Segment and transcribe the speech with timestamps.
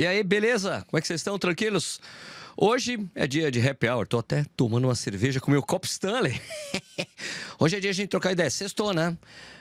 [0.00, 0.82] E aí, beleza?
[0.88, 1.38] Como é que vocês estão?
[1.38, 2.00] Tranquilos?
[2.56, 4.08] Hoje é dia de happy hour.
[4.08, 6.40] Tô até tomando uma cerveja com meu copo Stanley.
[7.60, 8.48] Hoje é dia de a gente trocar ideia.
[8.48, 9.14] Sextou, né?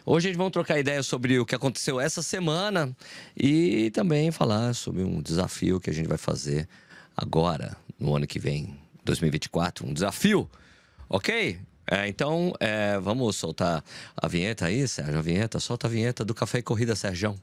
[0.05, 2.95] Hoje a gente vai trocar ideia sobre o que aconteceu essa semana
[3.35, 6.69] e também falar sobre um desafio que a gente vai fazer
[7.17, 9.85] agora, no ano que vem, 2024.
[9.85, 10.49] Um desafio,
[11.09, 11.59] ok?
[11.85, 13.83] É, então, é, vamos soltar
[14.15, 15.17] a vinheta aí, Sérgio.
[15.17, 17.37] A vinheta, solta a vinheta do Café e Corrida, Sérgio.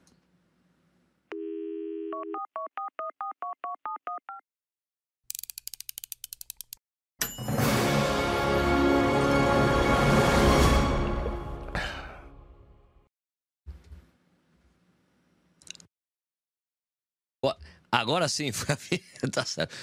[17.91, 18.51] Agora sim.
[19.33, 19.75] Tá certo.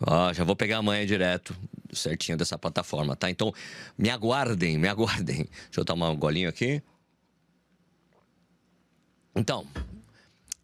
[0.00, 1.56] Ó, já vou pegar a manhã direto,
[1.92, 3.28] certinho dessa plataforma, tá?
[3.30, 3.52] Então,
[3.96, 5.48] me aguardem, me aguardem.
[5.64, 6.82] Deixa eu tomar um golinho aqui.
[9.34, 9.66] Então,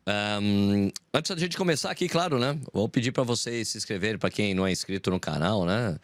[0.06, 2.58] um, antes da gente começar aqui, claro, né?
[2.72, 5.98] Vou pedir para vocês se inscreverem, para quem não é inscrito no canal, né?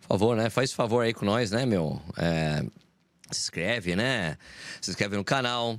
[0.00, 0.48] Por favor, né?
[0.48, 2.00] Faz favor aí com nós, né, meu?
[2.16, 2.64] É,
[3.30, 4.38] se inscreve, né?
[4.80, 5.78] Se inscreve no canal.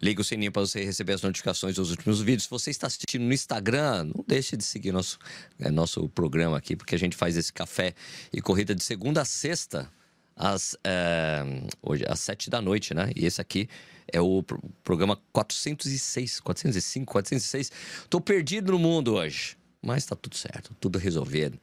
[0.00, 2.44] Liga o sininho para você receber as notificações dos últimos vídeos.
[2.44, 5.18] Se você está assistindo no Instagram, não deixe de seguir nosso,
[5.58, 7.94] é, nosso programa aqui, porque a gente faz esse café
[8.32, 9.90] e corrida de segunda a sexta,
[10.34, 11.42] às, é,
[11.82, 13.10] hoje, às sete da noite, né?
[13.16, 13.68] E esse aqui
[14.12, 14.44] é o
[14.84, 17.72] programa 406, 405, 406.
[18.08, 21.58] Tô perdido no mundo hoje, mas tá tudo certo, tudo resolvido.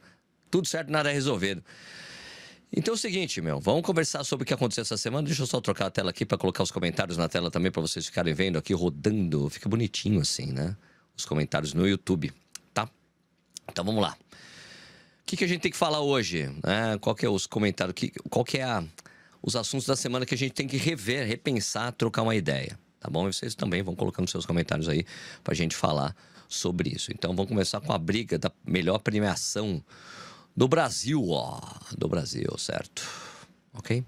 [0.50, 1.64] Tudo certo, nada é resolvido.
[2.76, 5.24] Então é o seguinte, meu, vamos conversar sobre o que aconteceu essa semana.
[5.24, 7.80] Deixa eu só trocar a tela aqui para colocar os comentários na tela também para
[7.80, 9.48] vocês ficarem vendo aqui rodando.
[9.48, 10.76] Fica bonitinho assim, né?
[11.16, 12.32] Os comentários no YouTube,
[12.72, 12.90] tá?
[13.70, 14.16] Então vamos lá.
[15.22, 16.50] O que, que a gente tem que falar hoje?
[16.64, 17.94] É, qual que é os comentários?
[17.94, 18.82] Que, qual que é a,
[19.40, 23.08] os assuntos da semana que a gente tem que rever, repensar, trocar uma ideia, tá
[23.08, 23.28] bom?
[23.28, 25.06] E vocês também vão colocando seus comentários aí
[25.44, 26.14] para a gente falar
[26.48, 27.12] sobre isso.
[27.12, 29.80] Então vamos começar com a briga da melhor premiação
[30.56, 31.60] do Brasil, ó.
[31.96, 33.02] Do Brasil, certo?
[33.72, 34.04] Ok?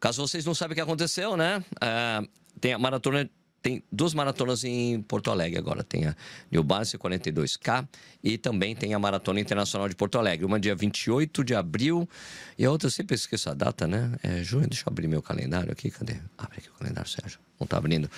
[0.00, 1.62] Caso vocês não sabem o que aconteceu, né?
[1.80, 2.22] É,
[2.60, 3.30] tem a maratona.
[3.62, 5.84] Tem duas maratonas em Porto Alegre agora.
[5.84, 6.16] Tem a
[6.50, 7.86] New Balance 42K
[8.24, 10.46] e também tem a Maratona Internacional de Porto Alegre.
[10.46, 12.08] Uma dia 28 de abril
[12.56, 14.16] e a outra, eu sempre esqueço a data, né?
[14.22, 14.66] É junho.
[14.66, 15.90] Deixa eu abrir meu calendário aqui.
[15.90, 16.16] Cadê?
[16.38, 17.38] Abre aqui o calendário, Sérgio.
[17.60, 18.10] Não tá abrindo.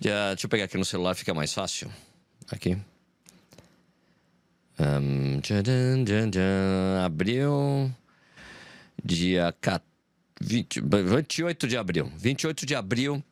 [0.00, 1.92] Já, deixa eu pegar aqui no celular, fica mais fácil.
[2.50, 2.78] Aqui.
[4.78, 5.40] Um,
[7.04, 7.90] abril,
[9.04, 9.54] dia
[10.40, 12.12] 20, 28 de abril.
[12.16, 13.22] 28 de abril.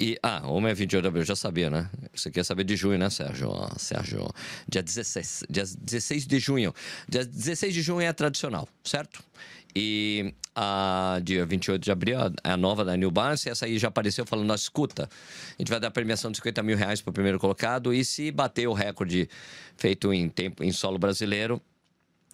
[0.00, 1.90] E, ah, uma é 28 de abril, já sabia, né?
[2.14, 3.50] Você quer saber de junho, né, Sérgio?
[3.76, 4.30] Sérgio,
[4.68, 6.72] dia 16, dia 16 de junho.
[7.08, 9.24] Dia 16 de junho é tradicional, certo?
[9.74, 14.26] E a dia 28 de abril, a nova da New Balance, essa aí já apareceu
[14.26, 17.94] falando, escuta, a gente vai dar premiação de 50 mil reais para o primeiro colocado
[17.94, 19.28] e se bater o recorde
[19.76, 21.62] feito em tempo em solo brasileiro,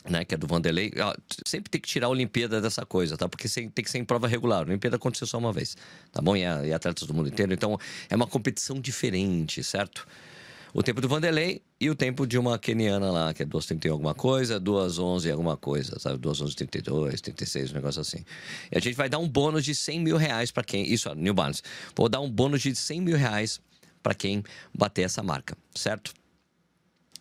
[0.08, 0.92] né, que é do Vanderlei,
[1.46, 3.28] sempre tem que tirar a Olimpíada dessa coisa, tá?
[3.28, 4.58] Porque tem que ser em prova regular.
[4.60, 5.76] A Olimpíada aconteceu só uma vez,
[6.12, 6.36] tá bom?
[6.36, 7.54] E, e atletas do mundo inteiro.
[7.54, 7.78] Então,
[8.10, 10.06] é uma competição diferente, certo?
[10.74, 14.12] O tempo do Vanderlei e o tempo de uma keniana lá, que é 2,31 alguma
[14.12, 16.18] coisa, 2,11 alguma coisa, sabe?
[16.18, 18.24] 2,11, 32, 36, um negócio assim.
[18.72, 20.84] E a gente vai dar um bônus de 100 mil reais para quem.
[20.92, 21.62] Isso, New Balance.
[21.94, 23.60] Vou dar um bônus de 100 mil reais
[24.02, 24.42] para quem
[24.76, 26.12] bater essa marca, certo?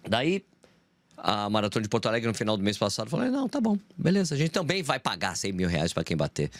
[0.09, 0.43] Daí,
[1.25, 4.35] a Maratona de Porto Alegre no final do mês passado, falei, não, tá bom, beleza,
[4.35, 6.51] a gente também vai pagar 100 mil reais para quem bater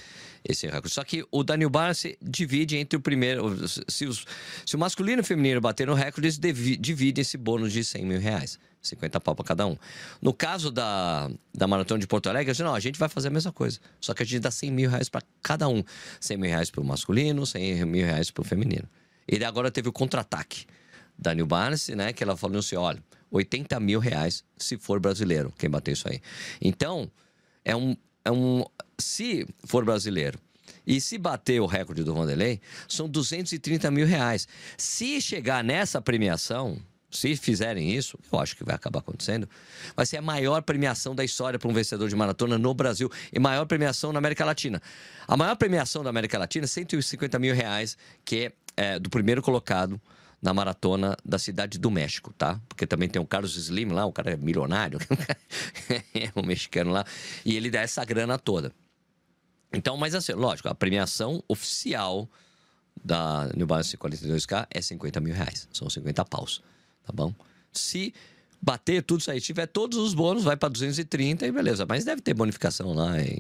[0.42, 0.94] esse recorde.
[0.94, 4.26] Só que o Daniel Barnes divide entre o primeiro, se, os,
[4.66, 6.40] se o masculino e o feminino baterem o recorde, eles
[6.80, 8.58] dividem esse bônus de 100 mil reais.
[8.82, 9.78] 50 pau para cada um.
[10.22, 13.52] No caso da, da Maratona de Porto Alegre, não, a gente vai fazer a mesma
[13.52, 13.80] coisa.
[14.02, 15.82] Só que a gente dá 100 mil reais para cada um.
[16.20, 18.84] 100 mil reais para o masculino, 100 mil reais para o feminino.
[19.26, 20.66] Ele agora teve o contra-ataque
[21.18, 21.48] da New
[21.96, 22.12] né?
[22.12, 23.02] Que ela falou assim: olha,
[23.34, 26.22] 80 mil reais se for brasileiro, quem bater isso aí.
[26.62, 27.12] Então,
[27.66, 27.98] é um.
[28.24, 28.64] É um
[28.98, 30.40] se for brasileiro
[30.88, 34.48] e se bater o recorde do Vanderlei, são 230 mil reais.
[34.78, 36.78] Se chegar nessa premiação,
[37.10, 39.48] se fizerem isso, eu acho que vai acabar acontecendo,
[39.96, 43.40] vai ser a maior premiação da história para um vencedor de maratona no Brasil e
[43.40, 44.82] maior premiação na América Latina.
[45.28, 49.42] A maior premiação da América Latina é 150 mil reais, que é, é do primeiro
[49.42, 50.00] colocado
[50.44, 52.60] na maratona da cidade do México, tá?
[52.68, 55.00] Porque também tem o Carlos Slim lá, o cara é milionário,
[56.14, 57.06] é um mexicano lá,
[57.46, 58.74] e ele dá essa grana toda.
[59.72, 62.30] Então, mas assim, lógico, a premiação oficial
[63.04, 66.62] da New Balance 42K é 50 mil reais, são 50 paus,
[67.06, 67.34] tá bom?
[67.72, 68.14] Se
[68.62, 72.22] bater tudo isso aí, tiver todos os bônus, vai para 230 e beleza, mas deve
[72.22, 73.40] ter bonificação lá em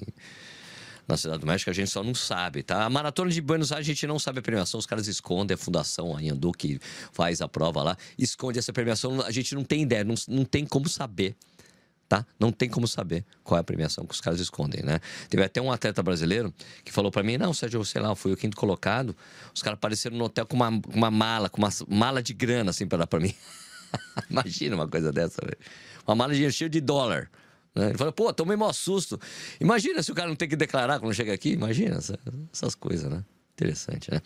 [1.07, 2.85] na Cidade do México, a gente só não sabe, tá?
[2.85, 5.57] A Maratona de Buenos Aires, a gente não sabe a premiação, os caras escondem, a
[5.57, 6.79] Fundação Anhandu, que
[7.11, 10.65] faz a prova lá, esconde essa premiação, a gente não tem ideia, não, não tem
[10.65, 11.35] como saber.
[12.07, 12.23] Tá?
[12.39, 14.99] Não tem como saber qual é a premiação que os caras escondem, né?
[15.29, 16.53] Teve até um atleta brasileiro
[16.83, 19.15] que falou para mim: Não, Sérgio, sei lá, fui o quinto colocado.
[19.55, 22.85] Os caras apareceram no hotel com uma, uma mala, com uma mala de grana, assim,
[22.85, 23.33] para dar pra mim.
[24.29, 25.57] Imagina uma coisa dessa, velho.
[26.05, 27.31] Uma mala de dinheiro cheia de dólar.
[27.75, 27.89] Né?
[27.89, 29.19] Ele falou, pô, tomei maior susto.
[29.59, 31.51] Imagina se o cara não tem que declarar quando chega aqui.
[31.51, 32.19] Imagina essa,
[32.51, 33.23] essas coisas, né?
[33.55, 34.21] Interessante, né?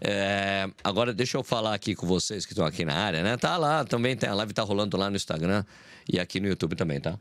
[0.00, 3.36] É, agora, deixa eu falar aqui com vocês que estão aqui na área, né?
[3.36, 5.64] Tá lá, também tem a live tá rolando lá no Instagram
[6.10, 7.18] e aqui no YouTube também, tá?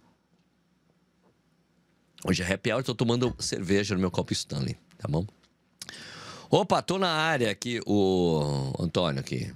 [2.26, 5.26] Hoje é happy hour, tô tomando cerveja no meu copo Stanley, tá bom?
[6.50, 9.54] Opa, tô na área aqui, o Antônio aqui.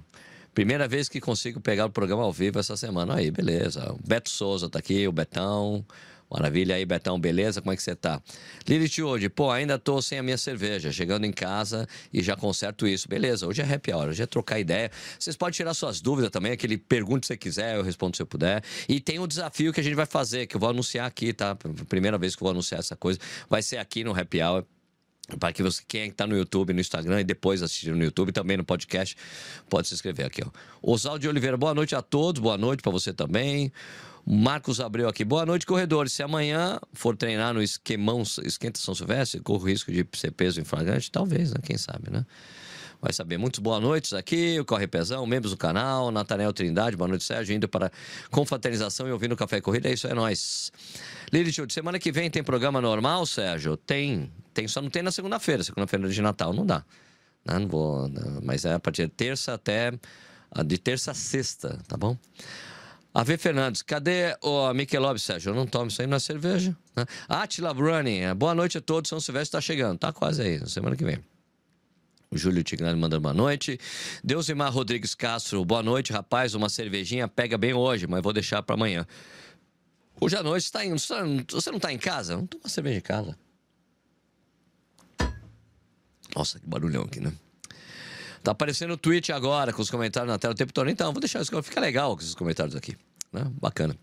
[0.54, 3.16] Primeira vez que consigo pegar o programa ao vivo essa semana.
[3.16, 3.92] Aí, beleza.
[3.92, 5.84] O Beto Souza tá aqui, o Betão.
[6.30, 7.60] Maravilha aí, Betão, beleza?
[7.60, 8.20] Como é que você tá?
[8.66, 12.86] Lilith hoje, pô, ainda tô sem a minha cerveja, chegando em casa e já conserto
[12.86, 13.08] isso.
[13.08, 14.90] Beleza, hoje é happy hour, hoje é trocar ideia.
[15.18, 18.26] Vocês podem tirar suas dúvidas também, aquele pergunta se você quiser, eu respondo se eu
[18.26, 18.62] puder.
[18.88, 21.56] E tem um desafio que a gente vai fazer, que eu vou anunciar aqui, tá?
[21.88, 24.64] Primeira vez que eu vou anunciar essa coisa, vai ser aqui no happy hour
[25.38, 28.56] para que você, quem está no YouTube, no Instagram e depois assistir no YouTube, também
[28.56, 29.16] no podcast,
[29.68, 30.42] pode se inscrever aqui.
[30.44, 31.18] Ó.
[31.18, 33.72] De Oliveira, boa noite a todos, boa noite para você também.
[34.26, 36.12] Marcos Abreu aqui, boa noite, corredores.
[36.12, 40.64] Se amanhã for treinar no esquemão, esquenta São Silvestre, corro risco de ser peso em
[40.64, 41.10] flagrante?
[41.10, 41.58] Talvez, né?
[41.62, 42.24] Quem sabe, né?
[43.02, 43.36] Vai saber.
[43.36, 47.54] Muitos boa noites aqui, o Corre Pezão, membros do canal, Nathaniel Trindade, boa noite, Sérgio,
[47.54, 47.92] indo para
[48.30, 50.72] confraternização e ouvindo Café Corrida, é isso, é nóis.
[51.30, 53.76] Lilith, semana que vem tem programa normal, Sérgio?
[53.76, 56.84] Tem, tem, só não tem na segunda-feira, segunda-feira de Natal, não dá.
[57.44, 59.92] Não, não vou, não, mas é a partir de terça até,
[60.64, 62.16] de terça a sexta, tá bom?
[63.12, 63.38] A.V.
[63.38, 65.50] Fernandes, cadê o Michelob, Sérgio?
[65.50, 66.76] Eu não tomo isso aí na cerveja.
[66.96, 67.06] Né?
[67.28, 69.08] Atila Running, boa noite a todos.
[69.08, 69.96] São Silvestre está chegando.
[69.98, 71.20] Tá quase aí, semana que vem.
[72.28, 73.78] O Júlio Tigrani mandando boa noite.
[74.24, 76.56] Deusimar Rodrigues Castro, boa noite, rapaz.
[76.56, 79.06] Uma cervejinha pega bem hoje, mas vou deixar para amanhã.
[80.20, 80.98] Hoje à noite está indo.
[80.98, 82.36] Você não está em casa?
[82.36, 83.38] Não toma cerveja em casa.
[86.34, 87.32] Nossa, que barulhão aqui, né?
[88.42, 90.90] Tá aparecendo o tweet agora com os comentários na tela o tempo todo.
[90.90, 91.62] Então, vou deixar isso.
[91.62, 92.96] Fica legal com esses comentários aqui.
[93.32, 93.50] Né?
[93.60, 93.96] Bacana.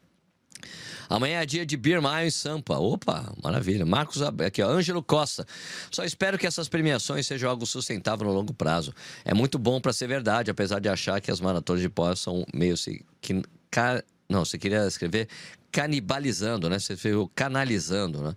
[1.07, 2.77] Amanhã é dia de Beer Mile em Sampa.
[2.77, 3.85] Opa, maravilha.
[3.85, 5.45] Marcos, aqui, ó, Ângelo Costa.
[5.91, 8.93] Só espero que essas premiações sejam algo sustentável no longo prazo.
[9.25, 12.45] É muito bom para ser verdade, apesar de achar que as maratonas de pós são
[12.53, 12.75] meio.
[13.19, 15.27] Que, ca, não, você queria escrever
[15.69, 16.79] canibalizando, né?
[16.79, 18.33] Você fez canalizando, né?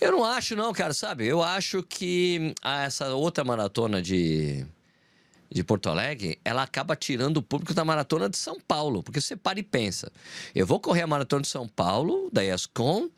[0.00, 1.26] Eu não acho, não, cara, sabe?
[1.26, 4.66] Eu acho que essa outra maratona de
[5.54, 9.04] de Porto Alegre, ela acaba tirando o público da maratona de São Paulo.
[9.04, 10.10] Porque você para e pensa.
[10.52, 13.08] Eu vou correr a maratona de São Paulo, da ESCOM,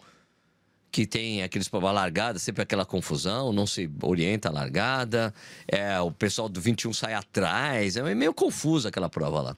[0.93, 5.33] que tem aqueles para largada, sempre aquela confusão, não se orienta a largada,
[5.67, 9.57] é, o pessoal do 21 sai atrás, é meio confusa aquela prova lá.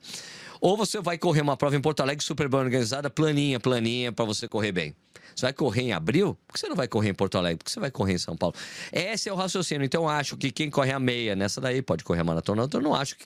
[0.61, 4.25] Ou você vai correr uma prova em Porto Alegre super bem organizada, planinha, planinha, para
[4.25, 4.95] você correr bem.
[5.39, 6.37] Você vai correr em abril?
[6.45, 7.59] Por que você não vai correr em Porto Alegre?
[7.59, 8.53] Por que você vai correr em São Paulo?
[8.91, 9.85] Esse é o raciocínio.
[9.85, 12.67] Então, acho que quem corre a meia nessa daí pode correr a maratona.
[12.71, 13.25] Eu não acho que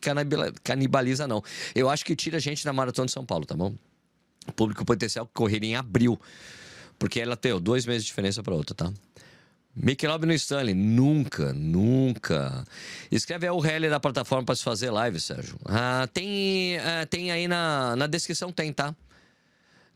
[0.64, 1.44] canibaliza, não.
[1.74, 3.74] Eu acho que tira a gente da maratona de São Paulo, tá bom?
[4.48, 6.20] O público potencial correria em abril.
[7.00, 8.94] Porque ela tem dois meses de diferença para outra, tá?
[9.76, 12.64] Michelob no Stanley, nunca, nunca.
[13.12, 15.58] Escreve a URL da plataforma para se fazer live, Sérgio.
[15.66, 18.96] Ah, tem, ah, tem aí na, na descrição, tem, tá?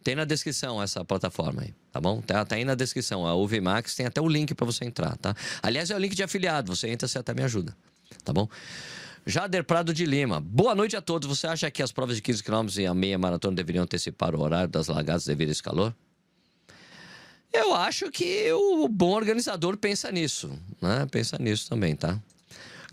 [0.08, 2.22] Tem na descrição essa plataforma aí, tá bom?
[2.22, 3.28] Tá, tá aí na descrição.
[3.28, 5.36] A UVMax tem até o link para você entrar, tá?
[5.62, 6.74] Aliás, é o link de afiliado.
[6.74, 7.76] Você entra, você até me ajuda,
[8.24, 8.48] tá bom?
[9.26, 10.40] Jader Prado de Lima.
[10.40, 11.28] Boa noite a todos.
[11.28, 14.40] Você acha que as provas de 15 km e a meia maratona deveriam antecipar o
[14.40, 15.94] horário das largadas devido a esse calor?
[17.52, 21.06] Eu acho que o bom organizador pensa nisso, né?
[21.12, 22.18] Pensa nisso também, tá?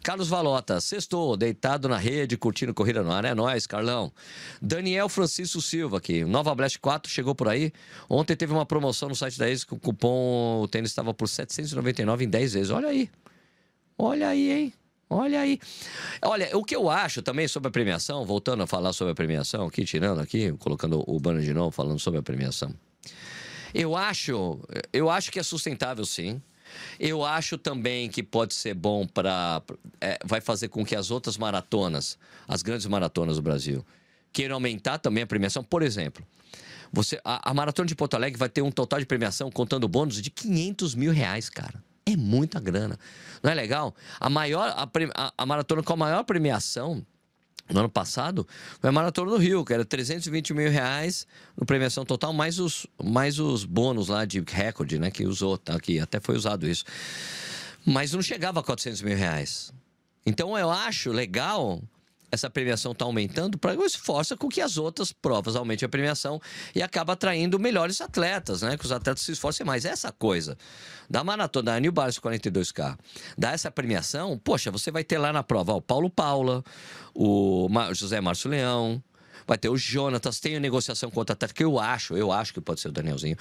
[0.05, 3.25] Carlos Valota, sextou, deitado na rede, curtindo Corrida no Ar.
[3.25, 4.13] É nóis, Carlão.
[4.61, 6.27] Daniel Francisco Silva aqui.
[6.27, 7.73] Nova Blast 4 chegou por aí.
[8.07, 11.27] Ontem teve uma promoção no site da Ex que o cupom o tênis estava por
[11.27, 12.71] 799 em 10 vezes.
[12.71, 13.11] Olha aí.
[13.97, 14.73] Olha aí, hein?
[15.09, 15.59] Olha aí.
[16.21, 19.67] Olha, o que eu acho também sobre a premiação, voltando a falar sobre a premiação,
[19.67, 22.75] aqui, tirando aqui, colocando o banner de novo, falando sobre a premiação.
[23.73, 24.61] Eu acho,
[24.93, 26.43] eu acho que é sustentável, sim.
[26.99, 29.63] Eu acho também que pode ser bom para.
[30.01, 33.85] É, vai fazer com que as outras maratonas, as grandes maratonas do Brasil,
[34.33, 35.63] queiram aumentar também a premiação.
[35.63, 36.25] Por exemplo,
[36.93, 40.23] você, a, a maratona de Porto Alegre vai ter um total de premiação, contando bônus,
[40.23, 41.83] de 500 mil reais, cara.
[42.07, 42.99] É muita grana.
[43.43, 43.95] Não é legal?
[44.21, 44.83] A maior a,
[45.15, 47.05] a, a maratona com a maior premiação
[47.69, 48.47] No ano passado,
[48.79, 52.87] foi a Maratona do Rio, que era 320 mil reais no premiação total, mais os,
[53.03, 55.11] mais os bônus lá de recorde, né?
[55.11, 56.85] Que usou, tá aqui, até foi usado isso.
[57.87, 59.73] Mas não chegava a 400 mil reais.
[60.27, 61.83] Então eu acho legal
[62.35, 66.41] essa premiação está aumentando, para isso força com que as outras provas aumentem a premiação
[66.75, 68.77] e acaba atraindo melhores atletas, né?
[68.77, 69.85] Que os atletas se esforcem mais.
[69.85, 70.57] Essa coisa
[71.09, 72.99] da maratona, da New Balance 42K,
[73.39, 76.63] dá essa premiação, poxa, você vai ter lá na prova ó, o Paulo Paula,
[77.15, 79.03] o José Márcio Leão,
[79.47, 82.61] vai ter o Jonatas, tem negociação com outro atleta, que eu acho, eu acho que
[82.61, 83.37] pode ser o Danielzinho.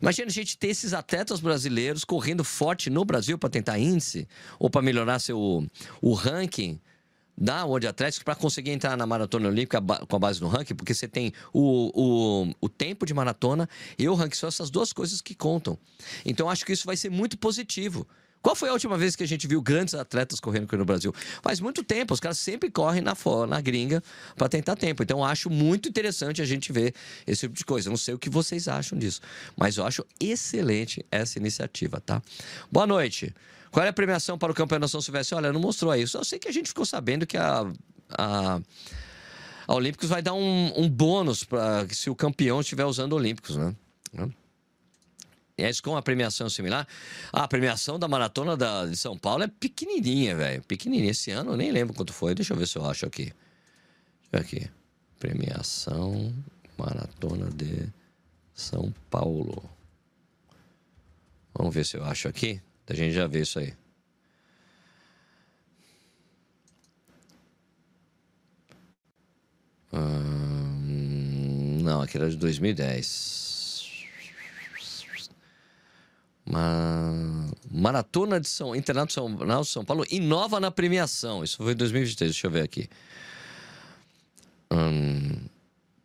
[0.00, 4.28] Imagina a gente ter esses atletas brasileiros correndo forte no Brasil para tentar índice
[4.58, 5.66] ou para melhorar seu
[6.00, 6.80] o ranking
[7.36, 10.94] da World Athletics para conseguir entrar na maratona olímpica com a base no ranking, porque
[10.94, 13.68] você tem o, o, o tempo de maratona
[13.98, 15.78] e o ranking, são essas duas coisas que contam.
[16.24, 18.06] Então acho que isso vai ser muito positivo.
[18.42, 21.14] Qual foi a última vez que a gente viu grandes atletas correndo aqui no Brasil?
[21.42, 23.14] Faz muito tempo, os caras sempre correm na,
[23.46, 24.02] na gringa
[24.34, 25.02] para tentar tempo.
[25.02, 26.94] Então, acho muito interessante a gente ver
[27.26, 27.90] esse tipo de coisa.
[27.90, 29.20] Não sei o que vocês acham disso,
[29.56, 32.22] mas eu acho excelente essa iniciativa, tá?
[32.72, 33.34] Boa noite.
[33.70, 35.36] Qual é a premiação para o campeão da São Silvestre?
[35.36, 36.06] Olha, não mostrou aí.
[36.06, 37.64] Só sei que a gente ficou sabendo que a,
[38.10, 38.60] a,
[39.66, 43.74] a Olímpicos vai dar um, um bônus para se o campeão estiver usando Olímpicos, né?
[45.56, 46.88] E é isso com a premiação similar.
[47.32, 50.62] Ah, a premiação da maratona da, de São Paulo é pequenininha, velho.
[50.62, 51.10] Pequenininha.
[51.10, 52.34] Esse ano eu nem lembro quanto foi.
[52.34, 53.24] Deixa eu ver se eu acho aqui.
[53.24, 53.34] Deixa
[54.32, 54.70] eu ver aqui.
[55.18, 56.34] Premiação
[56.78, 57.88] Maratona de
[58.54, 59.62] São Paulo.
[61.54, 62.60] Vamos ver se eu acho aqui.
[62.90, 63.72] A gente já vê isso aí.
[69.92, 74.08] Hum, não, aquele era de 2010.
[76.44, 81.44] Uma Maratona de São Internacional de São Paulo inova na premiação.
[81.44, 82.88] Isso foi em 2023, deixa eu ver aqui.
[84.72, 85.46] Hum,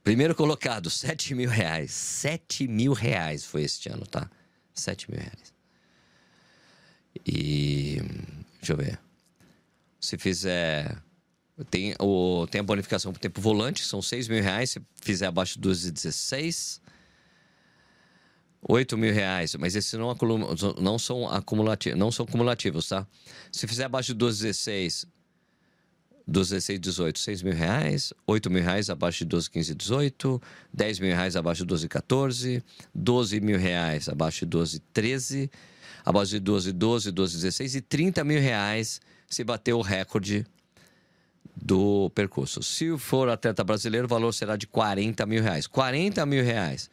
[0.03, 1.89] primeiro colocado, 7 mil reais.
[1.91, 4.29] 7 mil reais foi este ano, tá?
[4.75, 5.54] 7 mil reais.
[7.25, 8.01] E.
[8.59, 8.99] Deixa eu ver.
[9.99, 10.97] Se fizer.
[11.71, 14.71] Tem, o, tem a bonificação por tempo volante, são 6 mil reais.
[14.71, 16.81] Se fizer abaixo de 12,16.
[18.67, 20.15] 8 mil reais, mas esses não,
[20.81, 23.05] não, são acumulativos, não são cumulativos, tá?
[23.51, 25.05] Se fizer abaixo de 12,16,
[26.27, 30.41] 12, 18, 6 mil reais, 8 mil reais abaixo de 12, 15, 18,
[30.73, 32.63] 10 mil reais abaixo de 12, 14,
[32.93, 35.51] 12 mil reais abaixo de 12, 13,
[36.05, 40.45] a base de 12, 12, 12, 16 e 30 mil reais se bater o recorde
[41.55, 42.61] do percurso.
[42.61, 45.65] Se for atleta brasileiro, o valor será de 40 mil reais.
[45.65, 46.89] 40 mil reais.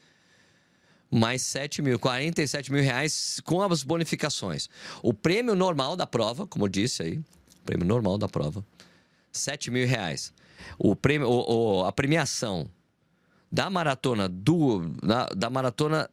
[1.10, 4.70] Mais 7 mil, 47 mil reais com as bonificações.
[5.02, 7.20] O prêmio normal da prova, como eu disse aí,
[7.66, 8.64] prêmio normal da prova,
[9.30, 10.32] 7 mil reais.
[10.78, 12.66] O prêmio, o, o, a premiação
[13.50, 16.08] da maratona do da, da maratona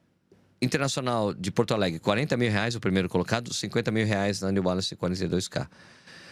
[0.61, 4.63] Internacional de Porto Alegre, 40 mil reais o primeiro colocado, 50 mil reais na New
[4.63, 5.67] Balance 42K.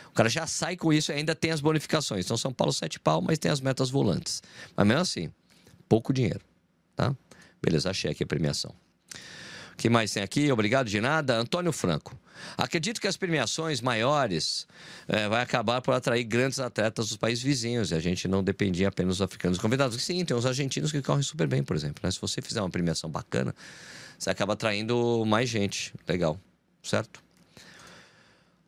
[0.07, 2.25] O cara já sai com isso e ainda tem as bonificações.
[2.25, 4.41] Então, São Paulo, 7 pau, mas tem as metas volantes.
[4.75, 5.31] Mas mesmo assim,
[5.87, 6.41] pouco dinheiro,
[6.95, 7.15] tá?
[7.61, 8.73] Beleza, achei aqui a premiação.
[9.73, 10.51] O que mais tem aqui?
[10.51, 11.37] Obrigado de nada.
[11.37, 12.19] Antônio Franco.
[12.57, 14.67] Acredito que as premiações maiores
[15.07, 18.87] é, vai acabar por atrair grandes atletas dos países vizinhos e a gente não dependia
[18.87, 20.01] apenas dos africanos convidados.
[20.03, 22.01] Sim, tem os argentinos que correm super bem, por exemplo.
[22.03, 22.09] Né?
[22.09, 23.53] Se você fizer uma premiação bacana,
[24.17, 25.93] você acaba atraindo mais gente.
[26.07, 26.39] Legal,
[26.83, 27.23] certo?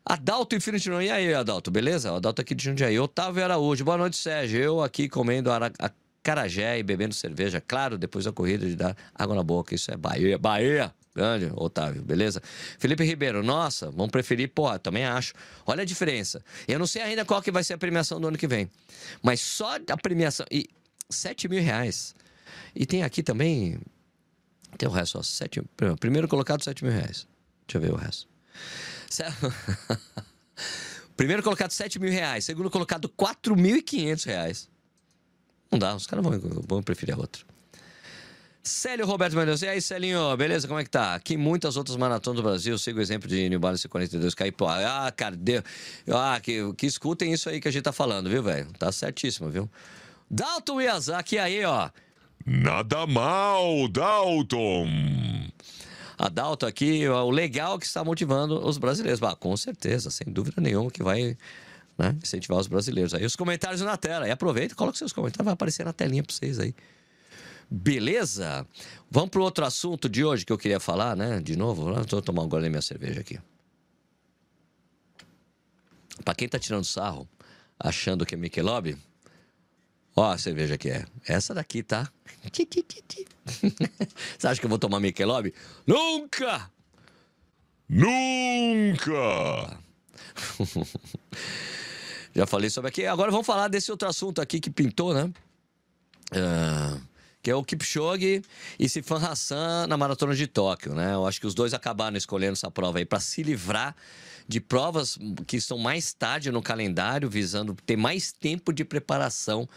[0.06, 0.90] Adalto Infinity.
[0.90, 2.16] E aí, Adalto, beleza?
[2.16, 3.00] Adalto aqui de Jundiaí.
[3.00, 3.84] Otávio Araújo.
[3.84, 4.60] Boa noite, Sérgio.
[4.60, 5.72] Eu aqui comendo a
[6.24, 7.62] carajé e bebendo cerveja.
[7.62, 9.76] Claro, depois da corrida de dar água na boca.
[9.76, 10.38] Isso é Bahia.
[10.38, 10.94] Bahia!
[11.16, 12.42] Grande, Otávio, beleza?
[12.78, 15.34] Felipe Ribeiro, nossa, vamos preferir, pô, também acho.
[15.66, 16.42] Olha a diferença.
[16.68, 18.70] Eu não sei ainda qual que vai ser a premiação do ano que vem.
[19.22, 20.46] Mas só a premiação.
[20.52, 20.70] E
[21.10, 22.16] 7 mil reais.
[22.76, 23.80] E tem aqui também
[24.80, 25.24] tem o resto, ó.
[25.24, 25.62] Sete,
[26.00, 27.28] primeiro colocado, 7 mil reais.
[27.68, 28.28] Deixa eu ver o resto.
[31.18, 32.46] primeiro colocado, 7 mil reais.
[32.46, 34.70] Segundo colocado, 4.500 reais.
[35.70, 37.44] Não dá, os caras vão, vão preferir a outra.
[38.64, 39.62] Célio Roberto Mendes.
[39.62, 40.66] E aí, Celinho, beleza?
[40.66, 41.14] Como é que tá?
[41.14, 42.78] Aqui muitas outras maratonas do Brasil.
[42.78, 44.70] Sigo o exemplo de New Balance 42 Caipó.
[44.70, 45.62] Ah, cara, deu.
[46.08, 48.72] Ah, que, que escutem isso aí que a gente tá falando, viu, velho?
[48.80, 49.70] Tá certíssimo, viu?
[50.32, 51.90] Dalton Miyazaki aí, ó.
[52.52, 54.88] Nada mal, Dalton.
[56.18, 59.20] A Dalton aqui, o legal que está motivando os brasileiros.
[59.20, 61.38] Bah, com certeza, sem dúvida nenhuma que vai
[61.96, 63.14] né, incentivar os brasileiros.
[63.14, 64.28] Aí os comentários na tela.
[64.28, 66.74] E aproveita e coloca seus comentários, vai aparecer na telinha para vocês aí.
[67.70, 68.66] Beleza?
[69.12, 71.40] Vamos para o outro assunto de hoje que eu queria falar, né?
[71.40, 73.40] De novo, estou tomando agora minha cerveja aqui.
[76.26, 77.30] Para quem está tirando sarro,
[77.80, 78.98] achando que é Michelob,
[80.16, 81.06] Ó, a cerveja que é.
[81.28, 82.12] Essa daqui, tá?
[84.38, 85.54] Você acha que eu vou tomar Michelob?
[85.86, 86.70] Nunca!
[87.88, 89.80] Nunca!
[92.36, 93.06] Já falei sobre aqui.
[93.06, 95.32] Agora vamos falar desse outro assunto aqui que pintou, né?
[96.32, 96.98] Ah,
[97.50, 98.44] que é o Kipchoge
[98.78, 101.16] e Sifan Hassan na Maratona de Tóquio, né?
[101.16, 103.96] Eu acho que os dois acabaram escolhendo essa prova aí para se livrar
[104.48, 109.68] de provas que estão mais tarde no calendário, visando ter mais tempo de preparação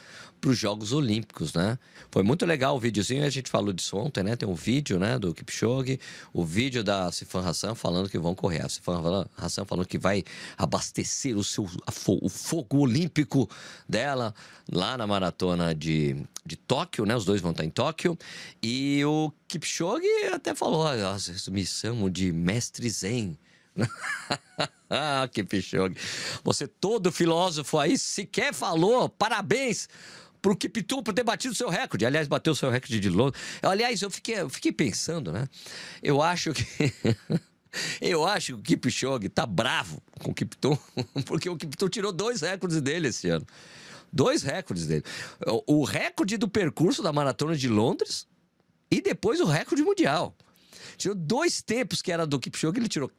[0.42, 1.78] para os Jogos Olímpicos, né?
[2.10, 4.34] Foi muito legal o videozinho, a gente falou disso ontem, né?
[4.34, 6.00] Tem um vídeo, né, do Kipchoge,
[6.32, 8.64] o vídeo da Sifan Hassan falando que vão correr.
[8.64, 9.00] A Sifan
[9.36, 10.24] Hassan falando que vai
[10.58, 11.64] abastecer o seu
[12.06, 13.48] o fogo olímpico
[13.88, 14.34] dela
[14.70, 17.14] lá na maratona de, de Tóquio, né?
[17.14, 18.18] Os dois vão estar em Tóquio.
[18.60, 21.16] E o Kipchoge até falou, ah,
[21.52, 23.38] me chamam de mestre zen.
[24.90, 25.96] ah, que pichogue.
[26.44, 29.88] Você todo filósofo aí sequer falou parabéns
[30.42, 32.04] pro Kiptum por ter batido o seu recorde.
[32.04, 33.40] Aliás, bateu o seu recorde de Londres.
[33.62, 35.48] Aliás, eu fiquei, eu fiquei pensando, né?
[36.02, 36.64] Eu acho que...
[38.02, 40.76] Eu acho que o Kipchoge tá bravo com o Kiptum,
[41.24, 43.46] porque o Kiptum tirou dois recordes dele esse ano.
[44.12, 45.02] Dois recordes dele.
[45.66, 48.28] O recorde do percurso da maratona de Londres
[48.90, 50.36] e depois o recorde mundial.
[50.98, 53.10] Tirou dois tempos que era do Kipchoge, ele tirou.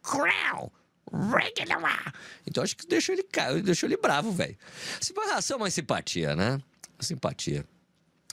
[2.48, 3.26] Então acho que deixou ele,
[3.64, 4.56] deixou ele bravo, velho.
[5.02, 6.62] Separação, mas simpatia, né?
[7.04, 7.66] Simpatia.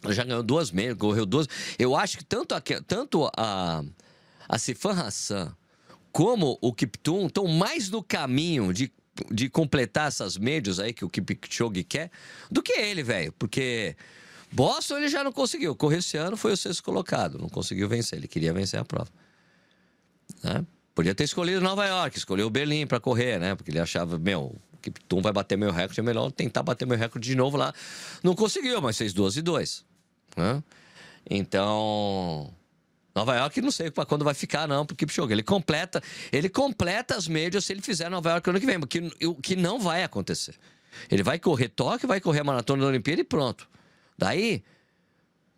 [0.02, 1.46] Ele já ganhou duas meias, correu duas.
[1.78, 3.84] Eu acho que tanto a, tanto a,
[4.48, 5.54] a Sifan Hassan
[6.10, 8.90] como o Kiptum estão mais no caminho de,
[9.30, 12.10] de completar essas médias aí que o Kipchoge quer
[12.50, 13.32] do que ele, velho.
[13.32, 13.94] Porque
[14.50, 15.76] Boston ele já não conseguiu.
[15.76, 17.38] Correr esse ano foi o sexto colocado.
[17.38, 18.18] Não conseguiu vencer.
[18.18, 19.10] Ele queria vencer a prova.
[20.42, 20.64] Né?
[20.94, 23.54] Podia ter escolhido Nova York, escolheu Berlim para correr, né?
[23.54, 26.96] Porque ele achava, meu, que Tum vai bater meu recorde, é melhor tentar bater meu
[26.96, 27.72] recorde de novo lá.
[28.22, 29.84] Não conseguiu, mas fez 12 e 2.
[30.36, 30.62] Né?
[31.28, 32.52] Então,
[33.14, 37.16] Nova York não sei para quando vai ficar não, porque Kipchoge, ele completa, ele completa
[37.16, 38.78] as médias se ele fizer Nova York ano que vem,
[39.26, 40.54] o que não vai acontecer.
[41.10, 43.68] Ele vai correr Tóquio, vai correr a maratona da Olimpíada e pronto.
[44.16, 44.62] Daí,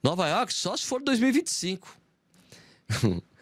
[0.03, 1.97] Nova York só se for 2025.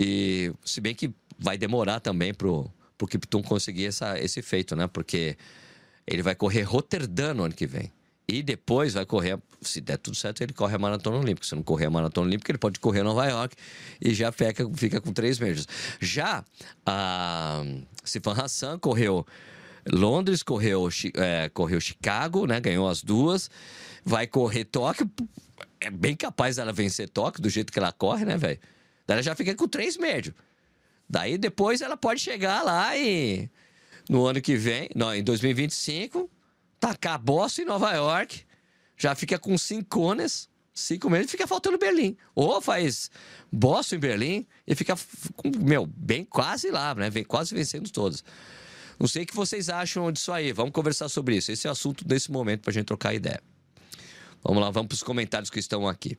[0.00, 4.88] E se bem que vai demorar também pro, pro Kiptum conseguir essa, esse feito, né?
[4.88, 5.38] Porque
[6.06, 7.92] ele vai correr Roterdã no ano que vem.
[8.30, 11.46] E depois vai correr, se der tudo certo, ele corre a Maratona Olímpica.
[11.46, 13.56] Se não correr a Maratona Olímpica, ele pode correr Nova York
[14.02, 15.66] e já fica, fica com três meses.
[15.98, 16.44] Já
[16.84, 17.64] a
[18.04, 19.26] Sifan Hassan correu
[19.90, 22.60] Londres, correu, é, correu Chicago, né?
[22.60, 23.50] Ganhou as duas.
[24.04, 25.10] Vai correr Tóquio.
[25.80, 28.58] É bem capaz dela vencer Tóquio do jeito que ela corre, né, velho?
[29.06, 30.34] Ela já fica com três médios.
[31.08, 33.50] Daí depois ela pode chegar lá e
[34.08, 36.30] no ano que vem, não, em 2025,
[36.80, 38.42] tacar Boston em Nova York,
[38.96, 42.16] já fica com cinco cones, cinco meses, fica faltando Berlim.
[42.34, 43.10] Ou faz
[43.52, 44.94] Boston em Berlim e fica,
[45.60, 47.10] meu, bem quase lá, né?
[47.10, 48.24] Vem quase vencendo todos.
[48.98, 50.52] Não sei o que vocês acham disso aí.
[50.52, 51.52] Vamos conversar sobre isso.
[51.52, 53.40] Esse é o assunto desse momento para a gente trocar ideia.
[54.42, 56.18] Vamos lá, vamos para os comentários que estão aqui.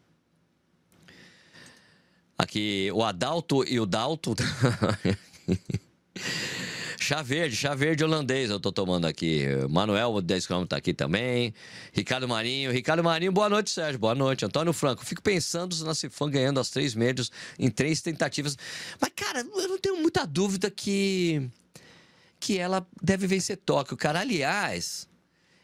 [2.39, 4.33] Aqui, o Adalto e o Dalto.
[6.97, 9.45] chá verde, chá verde holandês eu tô tomando aqui.
[9.69, 11.53] Manuel, 10 km tá aqui também.
[11.91, 12.71] Ricardo Marinho.
[12.71, 13.99] Ricardo Marinho, boa noite, Sérgio.
[13.99, 14.45] Boa noite.
[14.45, 15.05] Antônio Franco.
[15.05, 18.57] Fico pensando na Cifan ganhando as três médios em três tentativas.
[19.01, 21.45] Mas, cara, eu não tenho muita dúvida que.
[22.39, 24.21] que ela deve vencer Tóquio, cara.
[24.21, 25.09] Aliás.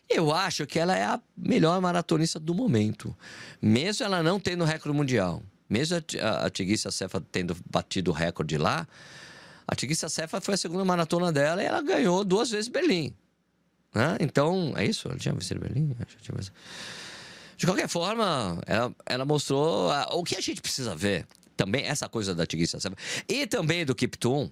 [0.09, 3.15] Eu acho que ela é a melhor maratonista do momento.
[3.61, 5.41] Mesmo ela não tendo recorde mundial.
[5.69, 8.87] Mesmo a, a Cefa tendo batido o recorde lá,
[9.67, 13.13] a Tigícia Cefa foi a segunda maratona dela e ela ganhou duas vezes Berlim.
[13.93, 14.17] Né?
[14.19, 15.07] Então, é isso?
[15.07, 15.95] Ela tinha vencido Berlim?
[17.57, 21.25] De qualquer forma, ela, ela mostrou a, o que a gente precisa ver.
[21.57, 22.95] Também essa coisa da Tigícia Cefa.
[23.27, 24.51] E também do Kiptum.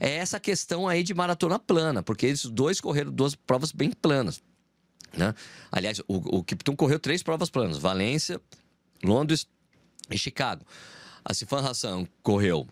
[0.00, 4.42] É essa questão aí de maratona plana, porque eles dois correram duas provas bem planas.
[5.14, 5.34] Né?
[5.70, 8.40] Aliás, o, o Kiptum correu três provas planas: Valência,
[9.02, 9.46] Londres
[10.10, 10.64] em Chicago.
[11.24, 12.68] A Sifan Hassan correu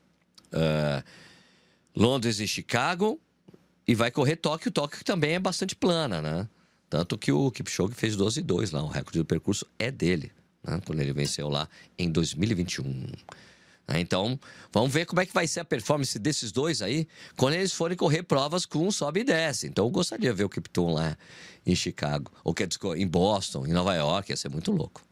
[0.53, 1.05] uh,
[1.95, 3.21] Londres e Chicago
[3.87, 4.71] e vai correr Tóquio.
[4.71, 6.49] Tóquio também é bastante plana, né?
[6.89, 8.83] Tanto que o Kipchoge fez 12 e 2 lá.
[8.83, 10.31] O recorde do percurso é dele,
[10.63, 10.81] né?
[10.87, 11.69] quando ele venceu lá
[11.99, 12.85] em 2021.
[13.89, 14.01] Né?
[14.01, 14.39] Então,
[14.73, 17.97] vamos ver como é que vai ser a performance desses dois aí quando eles forem
[17.97, 19.67] correr provas com sobe e desce.
[19.67, 21.17] Então, eu gostaria de ver o Kipton lá
[21.67, 25.03] em Chicago, ou quer dizer, em Boston, em Nova York, ia ser muito louco.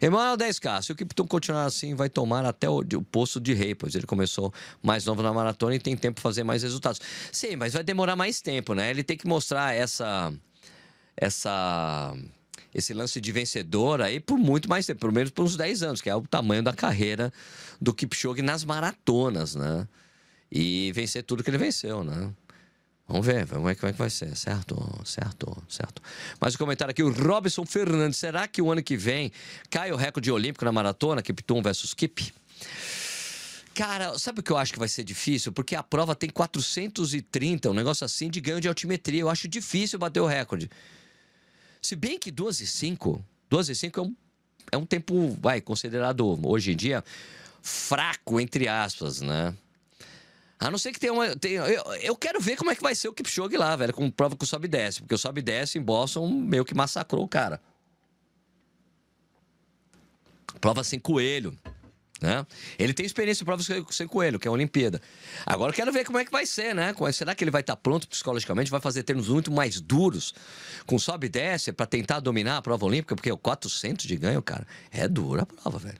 [0.00, 3.74] Emanuel 10K, se o Kipton continuar assim, vai tomar até o, o posto de rei,
[3.74, 7.00] pois ele começou mais novo na maratona e tem tempo para fazer mais resultados.
[7.32, 8.90] Sim, mas vai demorar mais tempo, né?
[8.90, 10.32] Ele tem que mostrar essa.
[11.16, 12.14] essa
[12.74, 16.02] esse lance de vencedor aí por muito mais tempo, pelo menos por uns 10 anos,
[16.02, 17.32] que é o tamanho da carreira
[17.80, 19.88] do Kipchoge nas maratonas, né?
[20.52, 22.30] E vencer tudo que ele venceu, né?
[23.08, 24.36] Vamos ver, vamos ver como é que vai ser.
[24.36, 26.02] Certo, certo, certo.
[26.40, 28.18] Mais um comentário aqui, o Robson Fernandes.
[28.18, 29.30] Será que o ano que vem
[29.70, 32.32] cai o recorde olímpico na maratona, Kipton versus Kip?
[33.74, 35.52] Cara, sabe o que eu acho que vai ser difícil?
[35.52, 39.20] Porque a prova tem 430, um negócio assim, de ganho de altimetria.
[39.20, 40.68] Eu acho difícil bater o recorde.
[41.80, 44.16] Se bem que 12 e 5, 12 e 5 é um,
[44.72, 47.04] é um tempo, vai, considerado hoje em dia
[47.62, 49.54] fraco, entre aspas, né?
[50.58, 51.36] A não ser que tenha uma.
[51.36, 54.10] Tenha, eu, eu, quero ver como é que vai ser o Kipchoge lá, velho, com
[54.10, 55.00] prova com o sobe e desce.
[55.00, 57.60] Porque o sobe e desce em Boston meio que massacrou o cara.
[60.60, 61.56] Prova sem coelho.
[62.20, 62.46] Né?
[62.78, 65.02] Ele tem experiência em provas sem coelho, que é a Olimpíada.
[65.44, 66.94] Agora eu quero ver como é que vai ser, né?
[67.12, 68.70] Será que ele vai estar pronto psicologicamente?
[68.70, 70.34] Vai fazer termos muito mais duros,
[70.86, 73.14] com sobe e desce, para tentar dominar a prova olímpica?
[73.14, 75.98] Porque o 400 de ganho, cara, é dura a prova, velho.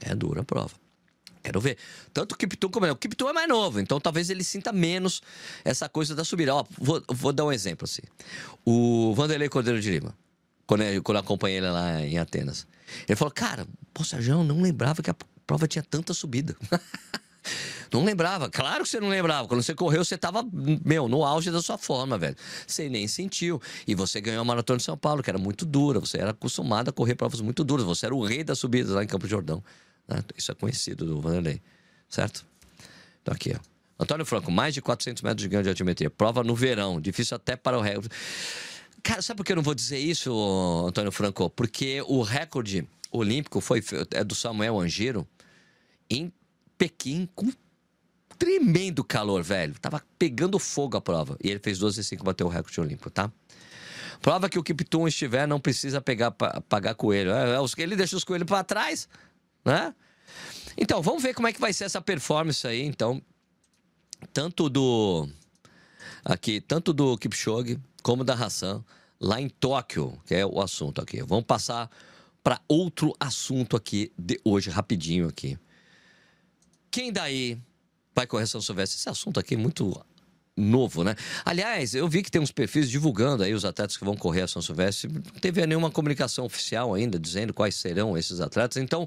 [0.00, 0.85] É dura a prova.
[1.46, 1.78] Quero ver.
[2.12, 5.22] Tanto o Kipton como o Kipton é mais novo, então talvez ele sinta menos
[5.64, 6.52] essa coisa da subida.
[6.52, 8.02] Ó, vou, vou dar um exemplo assim.
[8.64, 10.12] O Vanderlei Cordeiro de Lima,
[10.66, 12.66] quando eu, quando eu acompanhei ele lá em Atenas,
[13.08, 15.14] ele falou: Cara, pô, Sérgio, não lembrava que a
[15.46, 16.56] prova tinha tanta subida.
[17.92, 18.50] Não lembrava.
[18.50, 19.46] Claro que você não lembrava.
[19.46, 20.44] Quando você correu, você tava,
[20.84, 22.36] meu, no auge da sua forma, velho.
[22.66, 23.62] Você nem sentiu.
[23.86, 26.00] E você ganhou a Maratona de São Paulo, que era muito dura.
[26.00, 27.86] Você era acostumado a correr provas muito duras.
[27.86, 29.62] Você era o rei das subidas lá em Campo Jordão.
[30.08, 30.22] Né?
[30.36, 31.60] Isso é conhecido do Vanderlei.
[32.08, 32.46] Certo?
[33.22, 33.76] Então aqui, ó.
[33.98, 36.10] Antônio Franco, mais de 400 metros de ganho de altimetria.
[36.10, 37.00] Prova no verão.
[37.00, 38.10] Difícil até para o recorde.
[39.02, 40.30] Cara, sabe por que eu não vou dizer isso,
[40.86, 41.48] Antônio Franco?
[41.48, 45.26] Porque o recorde olímpico foi é do Samuel Angiro
[46.10, 46.32] em
[46.76, 47.50] Pequim com
[48.38, 49.74] tremendo calor, velho.
[49.80, 51.36] Tava pegando fogo a prova.
[51.42, 53.30] E ele fez 12,5 bateu o recorde olímpico, tá?
[54.20, 57.30] Prova que o Kiptum estiver, não precisa pegar, pagar coelho.
[57.30, 59.08] É, é ele deixa os coelhos para trás,
[59.66, 59.94] né?
[60.78, 63.20] Então, vamos ver como é que vai ser essa performance aí, então.
[64.32, 65.28] Tanto do.
[66.24, 68.84] Aqui, tanto do Kipchoge como da Hassan,
[69.20, 71.22] lá em Tóquio, que é o assunto aqui.
[71.22, 71.90] Vamos passar
[72.42, 75.58] para outro assunto aqui de hoje, rapidinho aqui.
[76.90, 77.60] Quem daí
[78.14, 78.98] vai correr São Silvestre?
[78.98, 80.04] Esse assunto aqui é muito
[80.56, 81.14] novo, né?
[81.44, 84.48] Aliás, eu vi que tem uns perfis divulgando aí os atletas que vão correr a
[84.48, 85.12] São Silvestre.
[85.12, 88.78] Não teve nenhuma comunicação oficial ainda dizendo quais serão esses atletas.
[88.78, 89.06] Então,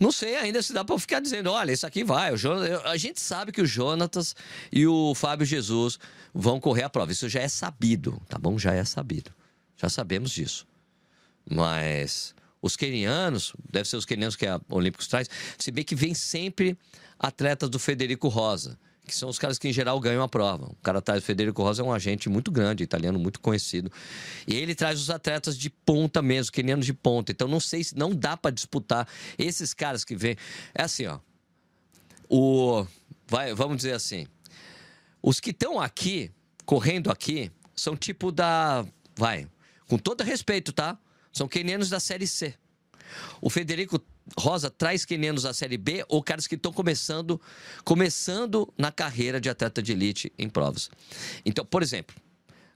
[0.00, 2.32] não sei ainda se dá para ficar dizendo, olha, esse aqui vai.
[2.32, 4.34] O Jonas, a gente sabe que o Jonatas
[4.72, 5.98] e o Fábio Jesus
[6.34, 7.12] vão correr a prova.
[7.12, 8.58] Isso já é sabido, tá bom?
[8.58, 9.30] Já é sabido.
[9.76, 10.66] Já sabemos disso.
[11.48, 16.14] Mas os quenianos, deve ser os quenianos que a Olímpicos traz, se bem que vem
[16.14, 16.76] sempre
[17.18, 20.66] atletas do Federico Rosa, que são os caras que em geral ganham a prova.
[20.66, 23.90] O cara traz o Federico Rosa é um agente muito grande, italiano muito conhecido.
[24.46, 27.30] E ele traz os atletas de ponta mesmo, quenianos de ponta.
[27.30, 29.06] Então não sei se não dá para disputar
[29.38, 30.36] esses caras que vêm.
[30.74, 31.18] É assim, ó.
[32.28, 32.86] O
[33.26, 34.26] vai, vamos dizer assim,
[35.22, 36.30] os que estão aqui,
[36.64, 38.86] correndo aqui, são tipo da,
[39.16, 39.48] vai,
[39.88, 40.98] com todo respeito, tá?
[41.32, 42.54] São quenianos da Série C.
[43.40, 44.00] O Federico
[44.38, 47.40] Rosa traz quenianos da Série B ou caras que estão começando,
[47.84, 50.90] começando na carreira de atleta de elite em provas.
[51.44, 52.16] Então, por exemplo,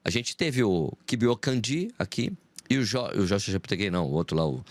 [0.05, 2.33] a gente teve o Kibio Kandi aqui
[2.69, 4.65] e o, jo, o Jorge Chapteguei, não, o outro lá, o...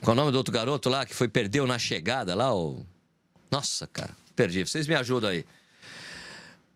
[0.00, 2.54] Qual é o nome do outro garoto lá que foi perdeu na chegada lá?
[2.54, 2.84] O...
[3.50, 4.66] Nossa, cara, perdi.
[4.66, 5.44] Vocês me ajudam aí.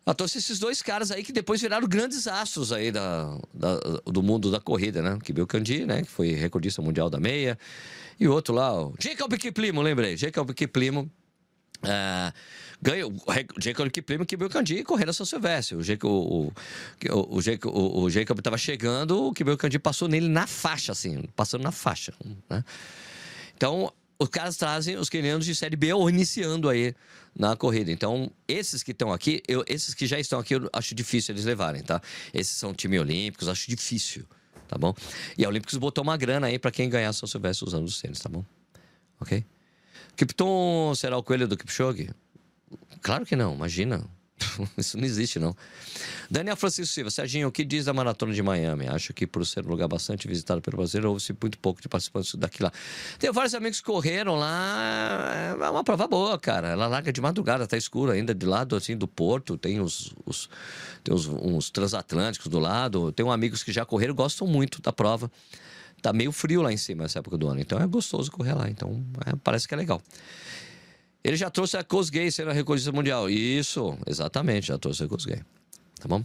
[0.07, 4.23] Eu trouxe esses dois caras aí que depois viraram grandes astros aí da, da do
[4.23, 5.19] mundo da corrida, né?
[5.21, 6.01] Que Kandi, né?
[6.01, 7.59] Que foi recordista mundial da meia.
[8.17, 10.15] E outro lá, o Jacob Kiplimo, lembrei.
[10.15, 11.11] Jacob Kiplimo.
[11.83, 12.31] É,
[12.81, 15.75] ganhou o Jacob Kiplimo que Kandi correndo a São Silvestre.
[15.75, 16.53] O Jacob, o,
[17.09, 21.71] o, o, o, Jacob tava chegando, o Kandi passou nele na faixa, assim, passando na
[21.73, 22.13] faixa.
[22.49, 22.63] Né?
[23.57, 26.95] Então, os caras trazem os quenianos de Série B ou iniciando aí
[27.37, 27.91] na corrida.
[27.91, 31.45] Então, esses que estão aqui, eu, esses que já estão aqui, eu acho difícil eles
[31.45, 32.01] levarem, tá?
[32.33, 34.25] Esses são time olímpicos, acho difícil,
[34.67, 34.93] tá bom?
[35.37, 38.19] E a Olímpicos botou uma grana aí para quem ganhar São Silvestre usando os tênis,
[38.19, 38.43] tá bom?
[39.19, 39.45] Ok?
[40.15, 42.09] Kipton será o coelho do Kipchoge?
[43.01, 44.03] Claro que não, imagina.
[44.77, 45.55] Isso não existe, não.
[46.29, 48.87] Daniel Francisco Silva, Serginho, o que diz da maratona de Miami?
[48.87, 52.35] Acho que por ser um lugar bastante visitado pelo brasileiro, houve-se muito pouco de participantes
[52.35, 52.71] daqui lá.
[53.17, 56.69] Tem vários amigos que correram lá, é uma prova boa, cara.
[56.69, 60.49] Ela larga de madrugada, tá escuro ainda, de lado assim do porto, tem os, os
[61.03, 63.11] tem uns, transatlânticos do lado.
[63.11, 65.31] Tem amigos que já correram, gostam muito da prova.
[66.01, 68.69] Tá meio frio lá em cima nessa época do ano, então é gostoso correr lá.
[68.69, 70.01] Então é, parece que é legal.
[71.27, 73.29] Ele já trouxe a Cosgay sendo a recordista mundial.
[73.29, 75.43] Isso, exatamente, já trouxe a Cosgay.
[75.99, 76.23] Tá bom?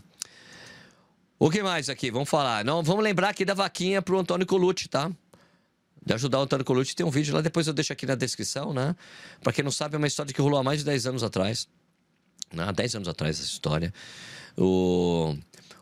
[1.40, 2.08] O que mais aqui?
[2.08, 2.64] Vamos falar.
[2.64, 5.10] Não, vamos lembrar aqui da vaquinha pro Antônio Colucci, tá?
[6.06, 6.94] De ajudar o Antônio Colucci.
[6.94, 8.94] Tem um vídeo lá, depois eu deixo aqui na descrição, né?
[9.42, 11.66] Pra quem não sabe, é uma história que rolou há mais de 10 anos atrás.
[12.54, 12.62] Né?
[12.62, 13.92] Há 10 anos atrás essa história.
[14.56, 15.34] O,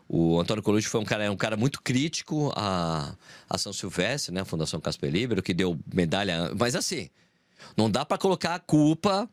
[0.09, 3.15] o Antônio Colucci foi um cara, é um cara muito crítico à,
[3.47, 4.41] à São Silvestre, né?
[4.41, 6.51] A Fundação Casper Libero, que deu medalha.
[6.57, 7.07] Mas assim,
[7.75, 9.29] não dá para colocar a culpa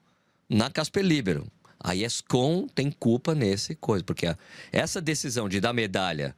[0.49, 1.47] na Casper Libero.
[1.81, 4.27] A ESCOM tem culpa nesse coisa, porque
[4.73, 6.35] essa decisão de dar medalha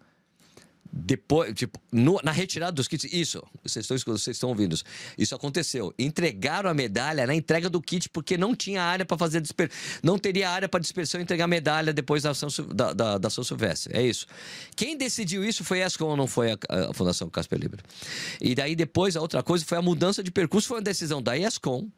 [0.92, 4.76] depois, tipo, no, na retirada dos kits, isso, vocês estão, vocês estão ouvindo
[5.16, 5.94] isso, aconteceu.
[5.98, 10.18] Entregaram a medalha na entrega do kit porque não tinha área para fazer dispersão, não
[10.18, 13.96] teria área para dispersão e entregar medalha depois da São, da, da, da São Silvestre.
[13.96, 14.26] É isso.
[14.74, 16.59] Quem decidiu isso foi a ESCOM ou não foi a,
[16.90, 17.85] a Fundação Casper Libero?
[18.40, 21.38] E daí depois a outra coisa foi a mudança de percurso, foi uma decisão da
[21.38, 21.88] ESCOM,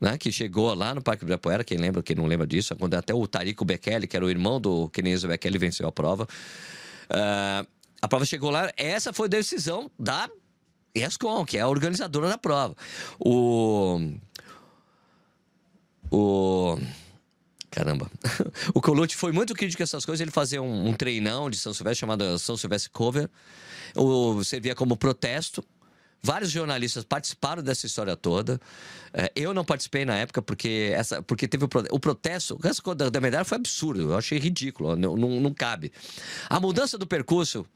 [0.00, 3.14] né, que chegou lá no Parque Ibirapuera, quem lembra, quem não lembra disso, quando até
[3.14, 6.26] o Tarico Bekele, que era o irmão do Kenenzo Bekele, venceu a prova.
[7.04, 7.73] Uh,
[8.04, 10.28] a prova chegou lá, essa foi a decisão da
[10.94, 12.76] ESCOM, que é a organizadora da prova.
[13.18, 13.98] O.
[16.10, 16.78] O.
[17.70, 18.10] Caramba.
[18.74, 20.20] o Colucci foi muito crítico a essas coisas.
[20.20, 23.30] Ele fazia um, um treinão de São Silvestre chamado São Silvestre Cover.
[23.96, 25.64] O, servia como protesto.
[26.22, 28.60] Vários jornalistas participaram dessa história toda.
[29.14, 32.60] É, eu não participei na época porque, essa, porque teve o, o protesto.
[32.62, 34.02] Essa coisa da medalha foi absurdo.
[34.02, 34.94] Eu achei ridículo.
[34.94, 35.90] Não, não, não cabe.
[36.50, 37.66] A mudança do percurso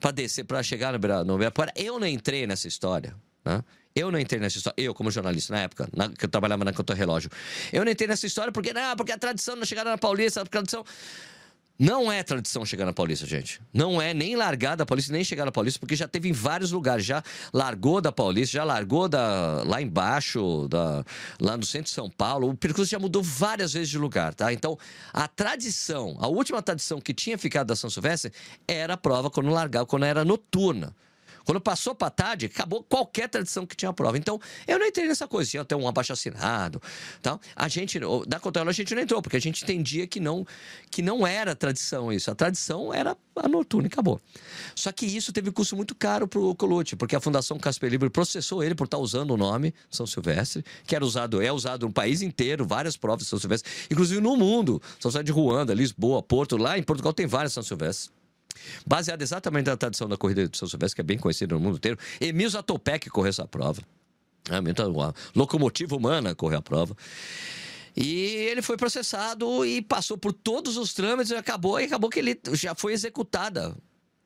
[0.00, 3.14] para descer, para chegar no, no Ibirapuera, eu não entrei nessa história.
[3.44, 3.62] Né?
[3.94, 6.72] Eu não entrei nessa história, eu como jornalista na época, na, que eu trabalhava na
[6.72, 7.30] Conta Relógio.
[7.72, 10.46] Eu não entrei nessa história porque, não, porque a tradição não chegar na Paulista, a
[10.46, 10.84] tradição.
[11.78, 13.60] Não é tradição chegar na Paulista, gente.
[13.72, 16.72] Não é nem largar da Paulista, nem chegar na Paulista, porque já teve em vários
[16.72, 17.04] lugares.
[17.04, 17.22] Já
[17.54, 21.04] largou da Paulista, já largou da, lá embaixo, da,
[21.40, 22.50] lá no centro de São Paulo.
[22.50, 24.52] O percurso já mudou várias vezes de lugar, tá?
[24.52, 24.76] Então,
[25.12, 28.32] a tradição, a última tradição que tinha ficado da São Silvestre
[28.66, 30.92] era a prova quando largava, quando era noturna.
[31.48, 34.18] Quando passou para tarde, acabou qualquer tradição que tinha prova.
[34.18, 36.78] Então, eu não entrei nessa coisa, tinha até um abaixo assinado.
[37.22, 37.40] Tá?
[37.56, 40.46] A gente, da Controle, a gente não entrou, porque a gente entendia que não,
[40.90, 42.30] que não era tradição isso.
[42.30, 44.20] A tradição era a noturna e acabou.
[44.74, 48.10] Só que isso teve custo muito caro para o Colucci, porque a Fundação Casper Libre
[48.10, 51.86] processou ele por estar tá usando o nome São Silvestre, que era usado, é usado
[51.86, 54.82] no país inteiro, várias provas de São Silvestre, inclusive no mundo.
[55.00, 58.17] São Silvestre de Ruanda, Lisboa, Porto, lá em Portugal tem várias São Silvestres
[58.86, 61.76] baseado exatamente na tradição da corrida de São Silvestre, que é bem conhecida no mundo
[61.76, 61.98] inteiro.
[62.20, 63.82] Emil Zatopek correu essa prova.
[64.50, 66.96] A locomotiva humana correu a prova.
[67.96, 72.20] E ele foi processado e passou por todos os trâmites e acabou, e acabou que
[72.20, 73.76] ele já foi executada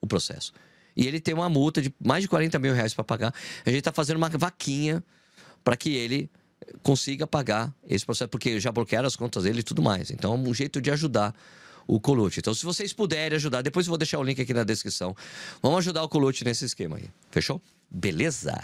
[0.00, 0.52] o processo.
[0.94, 3.34] E ele tem uma multa de mais de 40 mil reais para pagar.
[3.64, 5.02] A gente está fazendo uma vaquinha
[5.64, 6.30] para que ele
[6.82, 10.10] consiga pagar esse processo, porque já bloquearam as contas dele e tudo mais.
[10.10, 11.34] Então é um jeito de ajudar
[11.86, 12.40] o Colute.
[12.40, 15.14] Então, se vocês puderem ajudar, depois eu vou deixar o link aqui na descrição.
[15.62, 17.08] Vamos ajudar o Colute nesse esquema aí.
[17.30, 17.60] Fechou?
[17.90, 18.58] Beleza?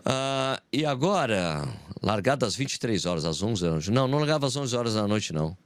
[0.00, 1.68] Uh, e agora,
[2.02, 3.90] largada às 23 horas, às 11 da noite.
[3.90, 5.56] Não, não largava às 11 horas da noite, não.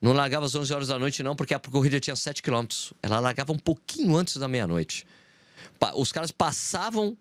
[0.00, 2.66] Não largava às 11 horas da noite, não, porque a corrida tinha 7 km.
[3.02, 5.06] Ela largava um pouquinho antes da meia-noite.
[5.94, 7.16] Os caras passavam.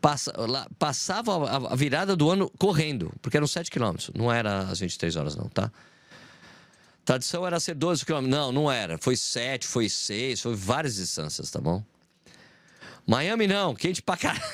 [0.00, 0.32] Passa,
[0.78, 3.96] passavam a virada do ano correndo, porque eram 7 km.
[4.14, 5.72] Não era às 23 horas, não, tá?
[7.08, 8.38] Tradição era ser 12 quilômetros.
[8.38, 8.98] Não, não era.
[8.98, 11.82] Foi 7, foi 6, foi várias distâncias, tá bom?
[13.06, 14.44] Miami não, quente pra caralho.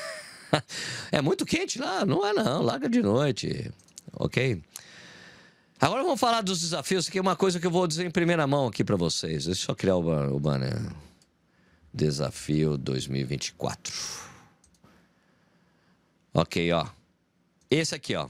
[1.11, 2.07] É muito quente lá?
[2.07, 3.73] Não é não, larga de noite.
[4.13, 4.63] Ok?
[5.81, 8.47] Agora vamos falar dos desafios, que é uma coisa que eu vou dizer em primeira
[8.47, 9.47] mão aqui para vocês.
[9.47, 10.81] Deixa eu só criar o, o banner.
[11.93, 13.93] Desafio 2024.
[16.33, 16.87] Ok, ó.
[17.69, 18.29] Esse aqui, ó.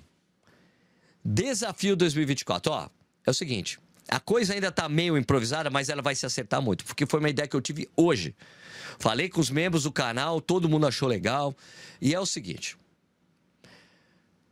[1.22, 2.72] Desafio 2024.
[2.72, 2.88] Ó,
[3.26, 3.83] é o seguinte.
[4.08, 7.30] A coisa ainda está meio improvisada, mas ela vai se acertar muito, porque foi uma
[7.30, 8.34] ideia que eu tive hoje.
[8.98, 11.56] Falei com os membros do canal, todo mundo achou legal.
[12.00, 12.76] E é o seguinte: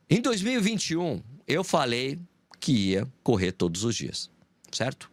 [0.09, 2.19] em 2021, eu falei
[2.59, 4.31] que ia correr todos os dias,
[4.71, 5.11] certo?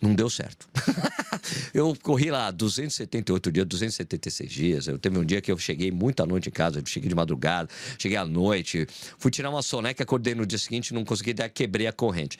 [0.00, 0.68] Não deu certo.
[1.72, 4.86] eu corri lá 278 dias, 276 dias.
[4.86, 8.16] Eu teve um dia que eu cheguei muita noite em casa, cheguei de madrugada, cheguei
[8.16, 8.86] à noite,
[9.18, 12.38] fui tirar uma soneca, acordei no dia seguinte, não consegui, daí quebrei a corrente.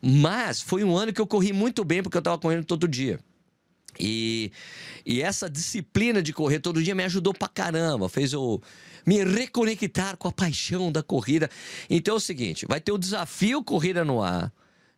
[0.00, 3.18] Mas foi um ano que eu corri muito bem porque eu estava correndo todo dia.
[4.00, 4.50] E,
[5.04, 8.62] e essa disciplina de correr todo dia me ajudou pra caramba, fez eu
[9.06, 11.50] me reconectar com a paixão da corrida.
[11.90, 14.52] Então é o seguinte: vai ter o desafio Corrida no Ar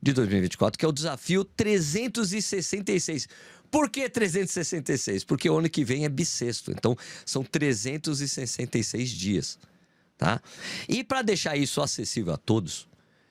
[0.04, 3.26] de 2024, que é o desafio 366.
[3.70, 5.24] Por que 366?
[5.24, 9.58] Porque o ano que vem é bissexto, então são 366 dias,
[10.18, 10.42] tá?
[10.86, 12.86] E para deixar isso acessível a todos,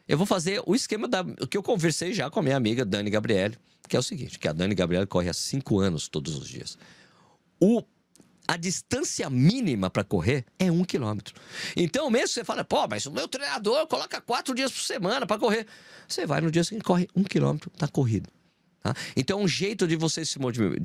[0.07, 3.11] eu vou fazer o esquema da, que eu conversei já com a minha amiga Dani
[3.11, 3.55] Gabriele,
[3.87, 6.75] que é o seguinte, que a Dani Gabriele corre há cinco anos todos os dias.
[7.59, 7.83] O
[8.47, 11.33] a distância mínima para correr é um quilômetro.
[11.75, 15.39] Então, mesmo você fala, pô, mas o meu treinador coloca quatro dias por semana para
[15.39, 15.65] correr.
[16.07, 18.29] Você vai no dia seguinte, corre um quilômetro, tá corrido.
[18.81, 18.93] Tá?
[19.15, 20.37] Então, é um jeito de você se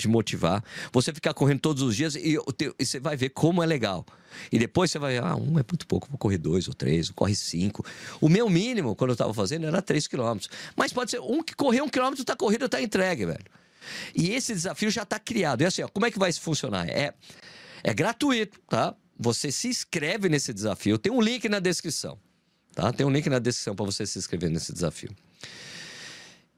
[0.08, 4.06] motivar, você ficar correndo todos os dias e, e, você vai ver como é legal.
[4.52, 7.34] E depois você vai, ah, um é muito pouco, vou correr dois ou três, corre
[7.34, 7.84] cinco.
[8.20, 10.48] O meu mínimo, quando eu estava fazendo, era três quilômetros.
[10.76, 13.57] Mas pode ser um que correr um quilômetro, tá corrido, tá entregue, velho.
[14.14, 15.62] E esse desafio já está criado.
[15.62, 16.88] E assim, ó, como é que vai funcionar?
[16.88, 17.14] É,
[17.82, 18.94] é gratuito, tá?
[19.18, 20.98] Você se inscreve nesse desafio.
[20.98, 22.18] Tem um link na descrição,
[22.74, 22.92] tá?
[22.92, 25.10] Tem um link na descrição para você se inscrever nesse desafio.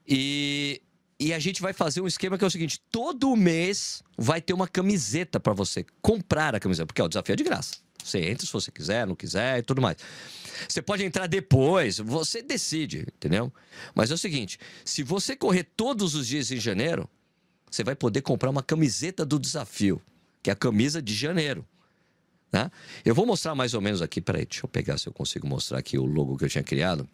[0.07, 0.83] E,
[1.19, 4.53] e a gente vai fazer um esquema que é o seguinte: todo mês vai ter
[4.53, 7.77] uma camiseta para você comprar a camiseta, porque ó, o desafio é de graça.
[8.03, 9.97] Você entra se você quiser, não quiser e tudo mais.
[10.69, 13.53] Você pode entrar depois, você decide, entendeu?
[13.95, 17.09] Mas é o seguinte: se você correr todos os dias em janeiro,
[17.71, 20.03] você vai poder comprar uma camiseta do desafio,
[20.43, 21.65] que é a camisa de janeiro.
[22.53, 22.71] Né?
[23.05, 25.79] Eu vou mostrar mais ou menos aqui, peraí, deixa eu pegar se eu consigo mostrar
[25.79, 27.09] aqui o logo que eu tinha criado.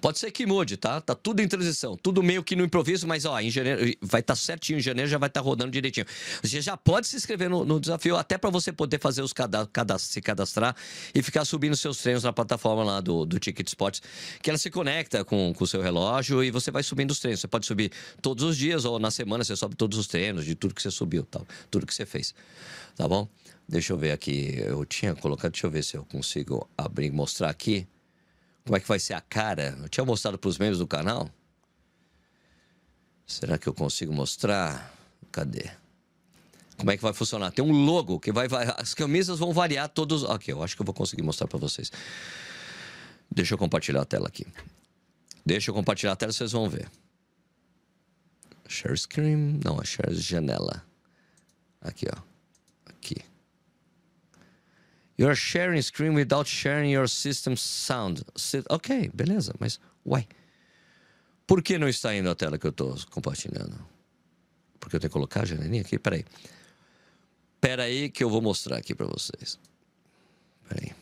[0.00, 1.00] Pode ser que mude, tá?
[1.00, 4.34] Tá tudo em transição, tudo meio que no improviso, mas ó, em janeiro vai estar
[4.34, 6.06] tá certinho, em janeiro já vai estar tá rodando direitinho.
[6.42, 10.12] Você já pode se inscrever no, no desafio, até para você poder fazer os cadastros,
[10.12, 10.76] se cadastrar
[11.14, 14.02] e ficar subindo seus treinos na plataforma lá do, do Ticket Sports,
[14.42, 17.40] que ela se conecta com o seu relógio e você vai subindo os treinos.
[17.40, 20.54] Você pode subir todos os dias ou na semana você sobe todos os treinos de
[20.54, 22.34] tudo que você subiu, tal, tudo que você fez.
[22.96, 23.28] Tá bom?
[23.68, 24.56] Deixa eu ver aqui.
[24.58, 27.86] Eu tinha colocado, deixa eu ver se eu consigo abrir, mostrar aqui
[28.66, 29.78] como é que vai ser a cara.
[29.80, 31.30] Eu tinha mostrado para os membros do canal.
[33.24, 34.92] Será que eu consigo mostrar?
[35.30, 35.70] Cadê?
[36.76, 37.52] Como é que vai funcionar?
[37.52, 38.48] Tem um logo que vai.
[38.76, 40.24] As camisas vão variar todos.
[40.24, 41.92] Aqui, eu acho que eu vou conseguir mostrar para vocês.
[43.30, 44.44] Deixa eu compartilhar a tela aqui.
[45.44, 46.90] Deixa eu compartilhar a tela, vocês vão ver.
[48.66, 49.60] Share screen.
[49.64, 50.82] Não, é share janela.
[51.80, 52.20] Aqui, ó.
[55.18, 58.22] You're sharing screen without sharing your system sound.
[58.68, 60.26] Ok, beleza, mas uai.
[61.46, 63.78] Por que não está indo a tela que eu estou compartilhando?
[64.78, 65.98] Porque eu tenho que colocar a janelinha aqui?
[65.98, 66.24] Peraí.
[67.60, 69.58] Peraí que eu vou mostrar aqui para vocês.
[70.68, 70.92] Peraí.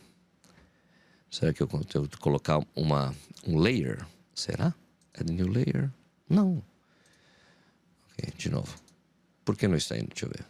[1.31, 3.15] Será que eu que colocar uma,
[3.47, 4.07] um layer?
[4.35, 4.73] Será?
[5.19, 5.91] Add new layer?
[6.29, 6.63] Não.
[8.13, 8.79] Ok, de novo.
[9.45, 10.09] Por que não está indo?
[10.09, 10.47] Deixa eu ver.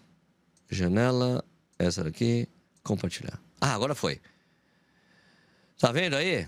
[0.71, 1.43] Janela,
[1.79, 2.49] essa daqui,
[2.83, 3.41] compartilhar.
[3.67, 4.21] Ah, agora foi.
[5.79, 6.47] Tá vendo aí?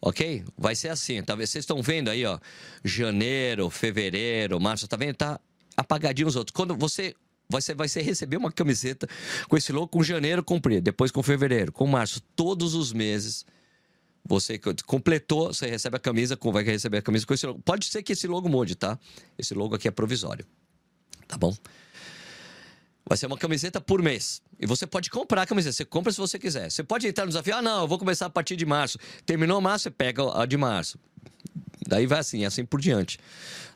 [0.00, 0.44] Ok?
[0.56, 1.20] Vai ser assim.
[1.20, 2.38] Talvez vocês estão vendo aí, ó.
[2.84, 4.86] Janeiro, fevereiro, março.
[4.86, 5.16] Tá vendo?
[5.16, 5.40] Tá
[5.76, 6.54] apagadinho os outros.
[6.54, 7.16] Quando você
[7.48, 9.08] você vai ser receber uma camiseta
[9.48, 13.44] com esse logo com janeiro comprido, depois com fevereiro, com março, todos os meses.
[14.24, 17.58] Você completou, você recebe a camisa, vai receber a camisa com esse logo.
[17.62, 18.96] Pode ser que esse logo mude, tá?
[19.36, 20.46] Esse logo aqui é provisório.
[21.26, 21.52] Tá bom?
[23.06, 24.40] Vai ser uma camiseta por mês.
[24.58, 25.72] E você pode comprar a camiseta.
[25.72, 26.70] Você compra se você quiser.
[26.70, 27.56] Você pode entrar no desafio.
[27.56, 28.98] Ah, não, eu vou começar a partir de março.
[29.26, 30.98] Terminou março, você pega a de março.
[31.86, 33.18] Daí vai assim, assim por diante.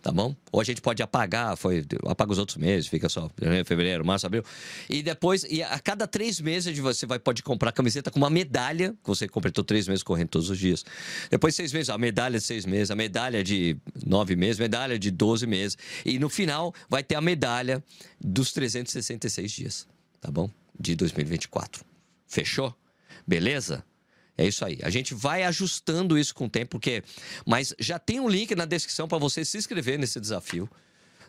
[0.02, 0.36] Tá bom?
[0.52, 3.28] Ou a gente pode apagar, foi, apaga os outros meses, fica só
[3.64, 4.44] fevereiro, março, abril.
[4.88, 8.92] E depois, e a cada três meses você vai, pode comprar camiseta com uma medalha,
[9.02, 10.84] que você completou três meses correndo todos os dias.
[11.28, 15.10] Depois seis meses, a medalha de seis meses, a medalha de nove meses, medalha de
[15.10, 15.76] doze meses.
[16.04, 17.82] E no final vai ter a medalha
[18.20, 19.88] dos 366 dias.
[20.20, 20.48] Tá bom?
[20.78, 21.84] De 2024.
[22.28, 22.72] Fechou?
[23.26, 23.84] Beleza?
[24.38, 24.78] É isso aí.
[24.82, 27.02] A gente vai ajustando isso com o tempo, porque
[27.46, 30.68] mas já tem um link na descrição para você se inscrever nesse desafio,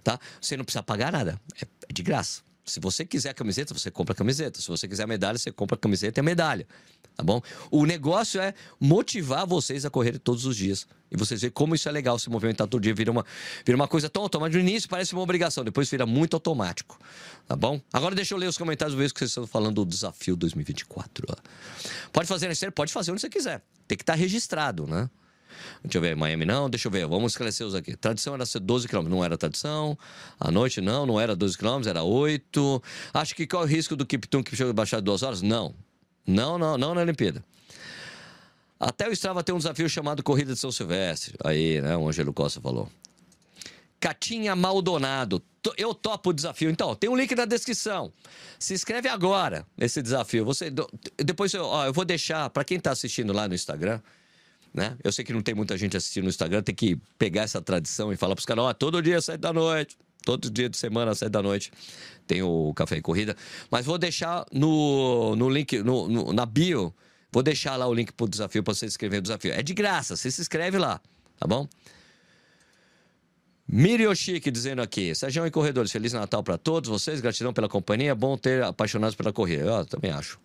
[0.03, 0.19] tá?
[0.41, 2.46] Você não precisa pagar nada, é, é de graça.
[2.67, 4.59] Se você quiser a camiseta, você compra a camiseta.
[4.59, 6.67] Se você quiser a medalha, você compra a camiseta e a medalha.
[7.15, 7.41] Tá bom?
[7.71, 10.85] O negócio é motivar vocês a correr todos os dias.
[11.09, 12.93] E vocês verem como isso é legal se movimentar todo dia.
[12.93, 13.25] Vira uma,
[13.65, 14.61] vira uma coisa tão automática.
[14.61, 16.99] No início parece uma obrigação, depois vira muito automático.
[17.47, 17.81] Tá bom?
[17.91, 21.25] Agora deixa eu ler os comentários do que vocês estão falando do desafio 2024.
[22.11, 23.63] Pode fazer na Pode fazer onde você quiser.
[23.87, 25.09] Tem que estar registrado, né?
[25.83, 27.95] Deixa eu ver, Miami não, deixa eu ver, vamos esclarecer os aqui.
[27.95, 29.97] Tradição era ser 12 km, não era tradição.
[30.39, 32.83] À noite não, não era 12 km, era 8.
[33.13, 35.41] Acho que qual é o risco do Kiptum que chegou a baixar duas horas?
[35.41, 35.73] Não.
[36.25, 37.43] Não, não, não na Olimpíada.
[38.79, 41.35] Até o Strava tem um desafio chamado Corrida de São Silvestre.
[41.43, 42.89] Aí, né, o Angelo Costa falou.
[43.99, 45.41] Catinha Maldonado.
[45.75, 46.69] Eu topo o desafio.
[46.69, 48.13] Então, tem um link na descrição.
[48.59, 50.45] Se inscreve agora nesse desafio.
[50.45, 50.71] Você
[51.17, 53.99] depois ó, eu vou deixar para quem está assistindo lá no Instagram.
[54.73, 54.95] Né?
[55.03, 58.11] Eu sei que não tem muita gente assistindo no Instagram, tem que pegar essa tradição
[58.13, 61.15] e falar para os caras, ó, todo dia sete da noite, todo dia de semana
[61.15, 61.71] sete da noite
[62.27, 63.35] tem o Café e Corrida.
[63.71, 66.93] Mas vou deixar no, no link, no, no, na bio,
[67.31, 69.51] Vou deixar lá o link pro desafio para você inscrever no desafio.
[69.53, 71.01] É de graça, você se inscreve lá,
[71.37, 71.67] tá bom?
[73.67, 78.37] Mirioshiki dizendo aqui, Sérgio e Corredores, Feliz Natal para todos vocês, gratidão pela companhia, bom
[78.37, 79.65] ter apaixonados pela corrida.
[79.65, 80.39] Eu também acho.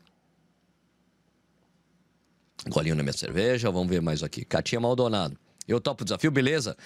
[2.68, 4.44] Golinho na minha cerveja, vamos ver mais aqui.
[4.44, 5.36] Catinha Maldonado.
[5.66, 6.76] Eu topo o desafio, beleza?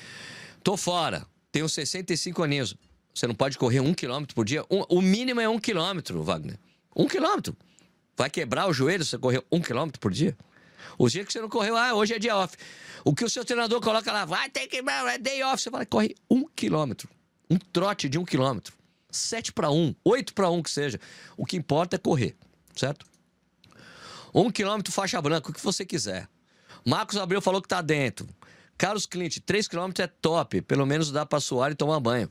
[0.62, 2.74] Tô fora, tenho 65 aninhos.
[3.14, 4.62] Você não pode correr um quilômetro por dia?
[4.70, 6.58] Um, o mínimo é um quilômetro, Wagner.
[6.94, 7.56] Um quilômetro.
[8.16, 10.36] Vai quebrar o joelho se você correr um quilômetro por dia?
[10.98, 12.56] Os dias que você não correu, ah, hoje é dia off.
[13.04, 15.62] O que o seu treinador coloca lá, vai ter que é day off.
[15.62, 17.08] Você fala, corre um quilômetro.
[17.50, 18.74] Um trote de um quilômetro.
[19.10, 20.98] Sete para um, oito para um que seja.
[21.36, 22.34] O que importa é correr,
[22.74, 23.06] certo?
[24.36, 26.28] Um quilômetro, faixa branca, o que você quiser.
[26.84, 28.28] Marcos Abreu falou que tá dentro.
[28.76, 32.28] Carlos Clint, 3 km é top, pelo menos dá para suar e tomar banho.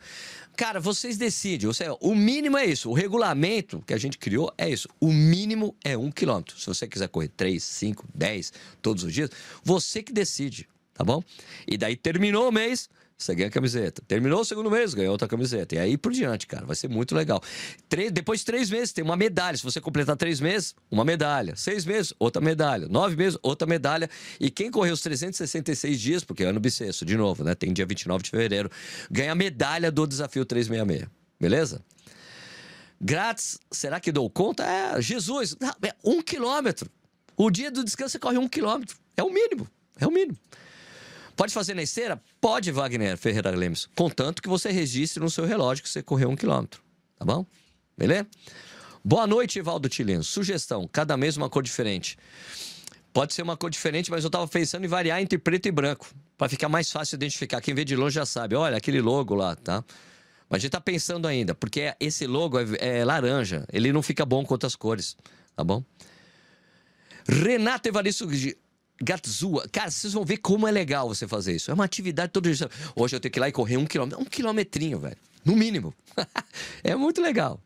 [0.55, 1.73] Cara, vocês decidem.
[1.73, 2.91] Seja, o mínimo é isso.
[2.91, 4.87] O regulamento que a gente criou é isso.
[4.99, 6.43] O mínimo é 1 km.
[6.55, 8.53] Se você quiser correr 3, 5, 10
[8.83, 9.31] todos os dias,
[9.63, 11.23] você que decide, tá bom?
[11.67, 12.87] E daí terminou o mês,
[13.17, 14.01] você ganha a camiseta.
[14.07, 15.75] Terminou o segundo mês, ganhou outra camiseta.
[15.75, 16.65] E aí por diante, cara.
[16.65, 17.41] Vai ser muito legal.
[18.11, 19.55] Depois de três meses, tem uma medalha.
[19.57, 21.55] Se você completar três meses, uma medalha.
[21.55, 22.87] Seis meses, outra medalha.
[22.89, 24.09] Nove meses, outra medalha.
[24.39, 27.55] E quem correu os 366 dias, porque é ano bissexto, de novo, né?
[27.55, 28.69] Tem dia 29 de fevereiro,
[29.09, 31.09] ganha a medalha do desafio 366.
[31.39, 31.81] Beleza?
[32.99, 34.63] Grátis, será que dou conta?
[34.65, 36.89] É, Jesus, é um quilômetro.
[37.37, 38.97] O dia do descanso você corre um quilômetro.
[39.15, 39.67] É o mínimo.
[39.99, 40.37] É o mínimo.
[41.35, 42.21] Pode fazer na esteira?
[42.39, 43.87] Pode, Wagner Ferreira Lemes.
[43.95, 46.81] Contanto que você registre no seu relógio que você correu um quilômetro.
[47.17, 47.45] Tá bom?
[47.97, 48.27] Beleza?
[49.03, 50.23] Boa noite, Evaldo Tileno.
[50.23, 52.17] Sugestão: cada mês uma cor diferente.
[53.13, 56.07] Pode ser uma cor diferente, mas eu estava pensando em variar entre preto e branco,
[56.37, 57.61] para ficar mais fácil identificar.
[57.61, 58.55] Quem vê de longe já sabe.
[58.55, 59.83] Olha, aquele logo lá, tá?
[60.49, 63.65] Mas a gente está pensando ainda, porque esse logo é, é, laranja.
[63.71, 65.15] Ele não fica bom com outras cores,
[65.55, 65.83] tá bom?
[67.27, 68.27] Renato Evaristo
[69.01, 69.67] Gatzua.
[69.71, 71.69] Cara, vocês vão ver como é legal você fazer isso.
[71.69, 72.69] É uma atividade todo dia.
[72.95, 74.21] Hoje eu tenho que ir lá e correr um quilômetro.
[74.21, 75.17] Um quilometrinho, velho.
[75.43, 75.93] No mínimo.
[76.83, 77.59] é muito legal.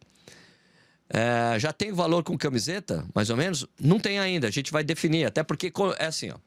[1.11, 3.65] É, já tem valor com camiseta, mais ou menos?
[3.79, 5.25] Não tem ainda, a gente vai definir.
[5.25, 6.37] Até porque, é assim, ó.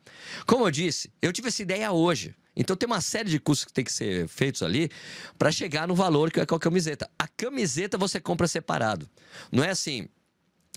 [0.47, 2.35] Como eu disse, eu tive essa ideia hoje.
[2.55, 4.91] Então tem uma série de custos que tem que ser feitos ali
[5.39, 7.11] para chegar no valor que é com a camiseta.
[7.19, 9.09] A camiseta você compra separado.
[9.51, 10.07] Não é assim.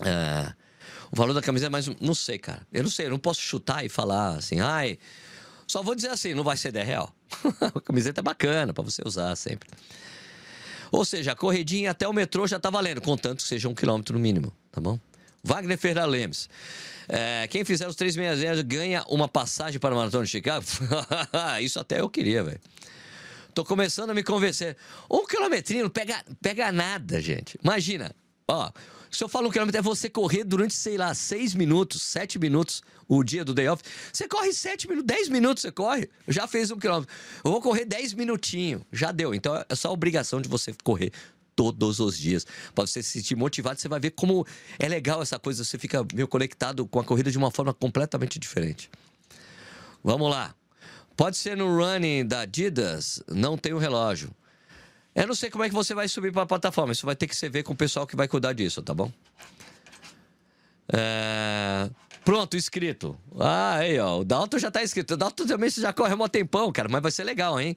[0.02, 0.52] É,
[1.10, 2.66] o valor da camiseta, mas não sei, cara.
[2.72, 4.98] Eu não sei, eu não posso chutar e falar assim, ai.
[5.66, 7.14] Só vou dizer assim, não vai ser 10 real.
[7.74, 9.68] a camiseta é bacana para você usar sempre.
[10.92, 14.14] Ou seja, a corridinha até o metrô já tá valendo, contanto que seja um quilômetro
[14.14, 14.98] no mínimo, tá bom?
[15.42, 16.48] Wagner Ferreira Lemes.
[17.08, 20.64] É, quem fizer os 360 ganha uma passagem para o Maratona de Chicago?
[21.62, 22.60] Isso até eu queria, velho.
[23.54, 24.76] Tô começando a me convencer.
[25.10, 27.58] Um quilometrinho não pega, pega nada, gente.
[27.62, 28.14] Imagina,
[28.48, 28.70] ó,
[29.10, 32.82] se eu falo um quilômetro, é você correr durante, sei lá, seis minutos, sete minutos
[33.08, 33.82] o dia do day off.
[34.12, 36.08] Você corre sete minutos, dez minutos você corre.
[36.28, 37.14] Já fez um quilômetro.
[37.44, 38.82] Eu vou correr dez minutinhos.
[38.92, 39.34] Já deu.
[39.34, 41.12] Então é só obrigação de você correr
[41.54, 42.46] todos os dias.
[42.74, 44.46] Para você se sentir motivado, você vai ver como
[44.78, 45.64] é legal essa coisa.
[45.64, 48.90] Você fica meio conectado com a corrida de uma forma completamente diferente.
[50.04, 50.54] Vamos lá.
[51.16, 54.30] Pode ser no running da Adidas, não tem o relógio.
[55.16, 56.92] Eu não sei como é que você vai subir para a plataforma.
[56.92, 59.10] Isso vai ter que ser ver com o pessoal que vai cuidar disso, tá bom?
[60.92, 61.88] É...
[62.22, 63.16] Pronto, inscrito.
[63.40, 64.18] Ah, aí, ó.
[64.18, 65.14] O Dalton já tá inscrito.
[65.14, 67.74] O Dalton também já corre um tempão, cara, mas vai ser legal, hein?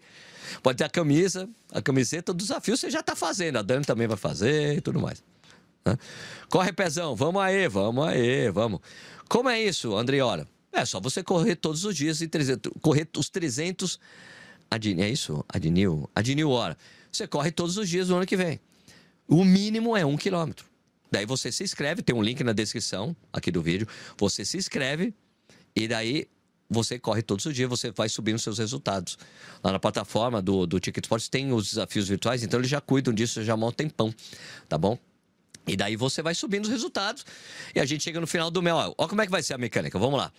[0.62, 3.58] Pode ter a camisa, a camiseta, o desafio você já tá fazendo.
[3.58, 5.24] A Dani também vai fazer e tudo mais.
[5.86, 5.98] Né?
[6.50, 7.16] Corre, pezão.
[7.16, 8.82] Vamos aí, vamos aí, vamos.
[9.30, 10.46] Como é isso, Andriora?
[10.74, 13.98] É só você correr todos os dias e 300, correr os 300.
[14.70, 15.46] Adnil, é isso?
[15.48, 16.10] Adnil?
[16.14, 16.78] Adnil hora
[17.12, 18.60] você corre todos os dias do ano que vem.
[19.28, 20.66] O mínimo é um quilômetro.
[21.12, 23.88] Daí você se inscreve, tem um link na descrição aqui do vídeo.
[24.18, 25.14] Você se inscreve
[25.76, 26.28] e daí
[26.70, 29.18] você corre todos os dias, você vai subindo seus resultados.
[29.64, 33.14] Lá na plataforma do, do Ticket Sports tem os desafios virtuais, então eles já cuidam
[33.14, 34.14] disso já há um tempão,
[34.68, 34.98] tá bom?
[35.68, 37.26] E daí você vai subindo os resultados
[37.74, 38.62] e a gente chega no final do.
[38.68, 40.32] Ó, ó como é que vai ser a mecânica, vamos lá.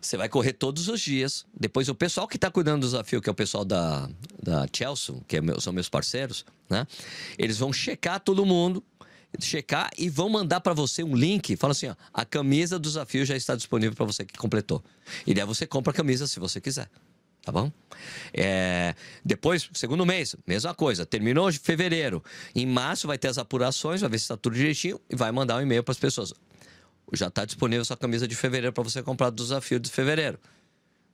[0.00, 1.44] Você vai correr todos os dias.
[1.58, 4.08] Depois, o pessoal que está cuidando do desafio, que é o pessoal da,
[4.42, 6.86] da Chelsea, que é meu, são meus parceiros, né?
[7.38, 8.82] Eles vão checar todo mundo,
[9.40, 11.56] checar e vão mandar para você um link.
[11.56, 14.82] Fala assim: ó, a camisa do desafio já está disponível para você que completou.
[15.26, 16.88] E daí você compra a camisa se você quiser.
[17.42, 17.72] Tá bom?
[18.34, 18.94] É,
[19.24, 21.06] depois, segundo mês, mesma coisa.
[21.06, 22.22] Terminou de fevereiro.
[22.54, 25.56] Em março vai ter as apurações, vai ver se está tudo direitinho e vai mandar
[25.56, 26.34] um e-mail para as pessoas
[27.12, 30.38] já está disponível sua camisa de fevereiro para você comprar do desafio de fevereiro,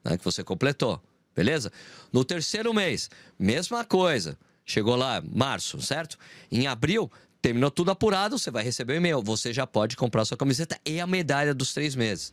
[0.04, 1.00] né, que você completou.
[1.34, 1.72] Beleza?
[2.12, 4.38] No terceiro mês, mesma coisa.
[4.64, 6.16] Chegou lá, março, certo?
[6.50, 7.10] Em abril,
[7.42, 9.22] terminou tudo apurado, você vai receber o um e-mail.
[9.22, 12.32] Você já pode comprar sua camiseta e a medalha dos três meses.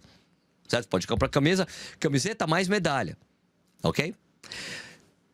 [0.67, 0.87] certo?
[0.87, 1.67] Pode comprar camisa,
[1.99, 3.17] camiseta mais medalha,
[3.83, 4.15] ok?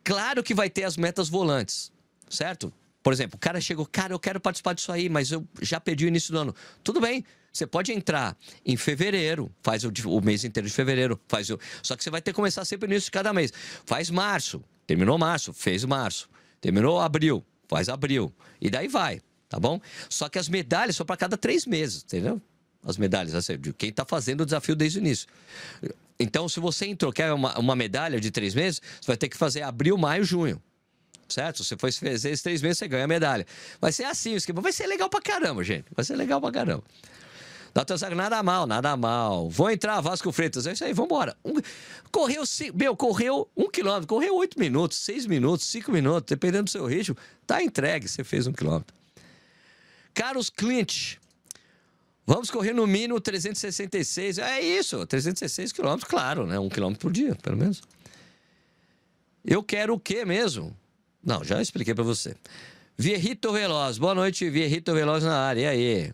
[0.04, 1.92] Claro que vai ter as metas volantes,
[2.30, 2.74] certo?
[3.04, 6.06] Por exemplo, o cara chegou, cara, eu quero participar disso aí, mas eu já perdi
[6.06, 6.56] o início do ano.
[6.84, 7.24] Tudo bem,
[7.58, 11.96] você pode entrar em fevereiro, faz o, o, mês inteiro de fevereiro, faz o, só
[11.96, 13.52] que você vai ter que começar sempre no início de cada mês.
[13.86, 16.30] Faz março, terminou março, fez março.
[16.60, 18.34] Terminou abril, faz abril.
[18.60, 19.80] E daí vai, tá bom?
[20.10, 22.42] Só que as medalhas são para cada três meses, entendeu?
[22.84, 25.28] As medalhas, assim, de quem está fazendo o desafio desde o início.
[26.20, 29.38] Então, se você entrou, quer uma, uma medalha de três meses, você vai ter que
[29.38, 30.62] fazer abril, maio, junho
[31.28, 31.64] certo?
[31.64, 33.46] Se você fazer esses três meses, você ganha a medalha.
[33.80, 34.62] Vai ser assim o esquema.
[34.62, 35.86] Vai ser legal pra caramba, gente.
[35.96, 36.84] Vai ser legal pra caramba.
[37.74, 39.50] Doutor Zago, nada mal, nada mal.
[39.50, 40.66] Vou entrar, Vasco Freitas.
[40.66, 41.36] É isso aí, vambora.
[41.44, 41.56] Um,
[42.12, 42.44] correu,
[42.74, 47.16] meu, correu um quilômetro, correu oito minutos, seis minutos, cinco minutos, dependendo do seu ritmo.
[47.46, 48.96] Tá entregue, você fez um quilômetro.
[50.14, 51.18] Carlos Clint.
[52.26, 54.40] Vamos correr no mínimo 366.
[54.40, 56.60] É isso, 366 quilômetros, claro, né?
[56.60, 57.82] Um quilômetro por dia, pelo menos.
[59.46, 60.76] Eu quero o quê mesmo?
[61.24, 62.36] Não, já expliquei para você.
[62.98, 63.98] Vierrito Veloz.
[63.98, 65.62] Boa noite, Vierrito Veloz na área.
[65.62, 66.14] E aí?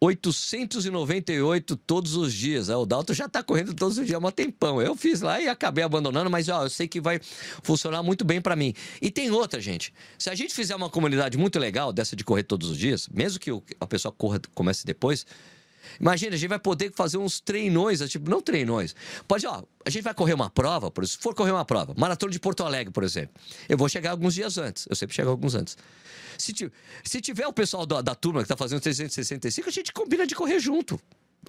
[0.00, 2.68] 898 todos os dias.
[2.68, 4.80] O Dalton já está correndo todos os dias há um tempão.
[4.80, 7.20] Eu fiz lá e acabei abandonando, mas ó, eu sei que vai
[7.62, 8.74] funcionar muito bem para mim.
[9.02, 9.92] E tem outra, gente.
[10.18, 13.40] Se a gente fizer uma comunidade muito legal dessa de correr todos os dias, mesmo
[13.40, 15.26] que a pessoa corra, comece depois,
[16.00, 18.94] Imagina, a gente vai poder fazer uns treinões, tipo, não treinões.
[19.26, 22.32] Pode, ó, a gente vai correr uma prova, por, se for correr uma prova, maratona
[22.32, 23.34] de Porto Alegre, por exemplo.
[23.68, 24.86] Eu vou chegar alguns dias antes.
[24.88, 25.76] Eu sempre chego alguns antes.
[26.36, 26.52] Se,
[27.02, 30.34] se tiver o pessoal da, da turma que está fazendo 365, a gente combina de
[30.34, 31.00] correr junto.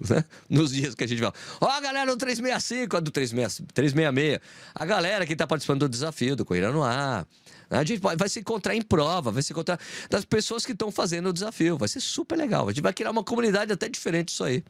[0.08, 0.24] Né?
[0.48, 1.32] Nos dias que a gente vai.
[1.60, 4.40] Ó, a galera do 365, a do 366.
[4.74, 7.26] A galera que está participando do desafio do Corrida no Ar.
[7.68, 9.78] A gente vai se encontrar em prova, vai se encontrar
[10.08, 11.78] das pessoas que estão fazendo o desafio.
[11.78, 12.68] Vai ser super legal.
[12.68, 14.64] A gente vai criar uma comunidade até diferente disso aí.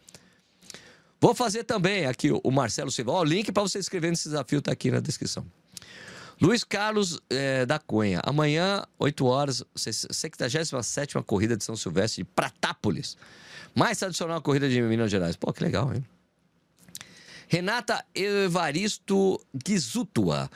[1.21, 3.13] Vou fazer também aqui o Marcelo Silva.
[3.13, 5.47] Ó, o link para você escrever nesse desafio está aqui na descrição.
[6.41, 8.21] Luiz Carlos é, da Cunha.
[8.25, 13.17] Amanhã, 8 horas, 67 corrida de São Silvestre de Pratápolis.
[13.75, 15.37] Mais tradicional corrida de Minas Gerais.
[15.37, 16.05] Pô, que legal, hein?
[17.49, 20.49] Renata Evaristo Guizutua.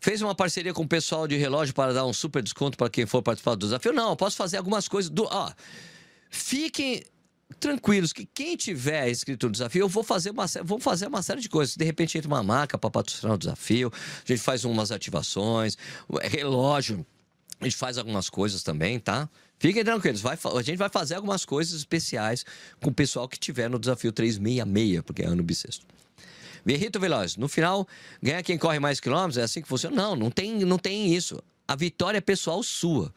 [0.00, 3.06] Fez uma parceria com o pessoal de relógio para dar um super desconto para quem
[3.06, 3.92] for participar do desafio?
[3.92, 5.10] Não, posso fazer algumas coisas.
[5.10, 5.52] Do, ó,
[6.30, 7.04] fiquem
[7.60, 11.40] tranquilos que quem tiver inscrito no desafio, eu vou fazer uma, vou fazer uma série
[11.40, 11.76] de coisas.
[11.76, 15.76] De repente entra uma marca para patrocinar o desafio, a gente faz umas ativações,
[16.22, 17.06] relógio,
[17.62, 19.28] a gente faz algumas coisas também, tá?
[19.58, 22.44] Fiquem tranquilos, vai, a gente vai fazer algumas coisas especiais
[22.80, 25.86] com o pessoal que tiver no desafio 366, porque é ano bissexto.
[26.64, 27.86] Verrito Veloz, no final,
[28.20, 29.38] ganha quem corre mais quilômetros?
[29.38, 29.94] É assim que funciona?
[29.94, 31.40] Não, não tem, não tem isso.
[31.66, 33.12] A vitória é pessoal sua.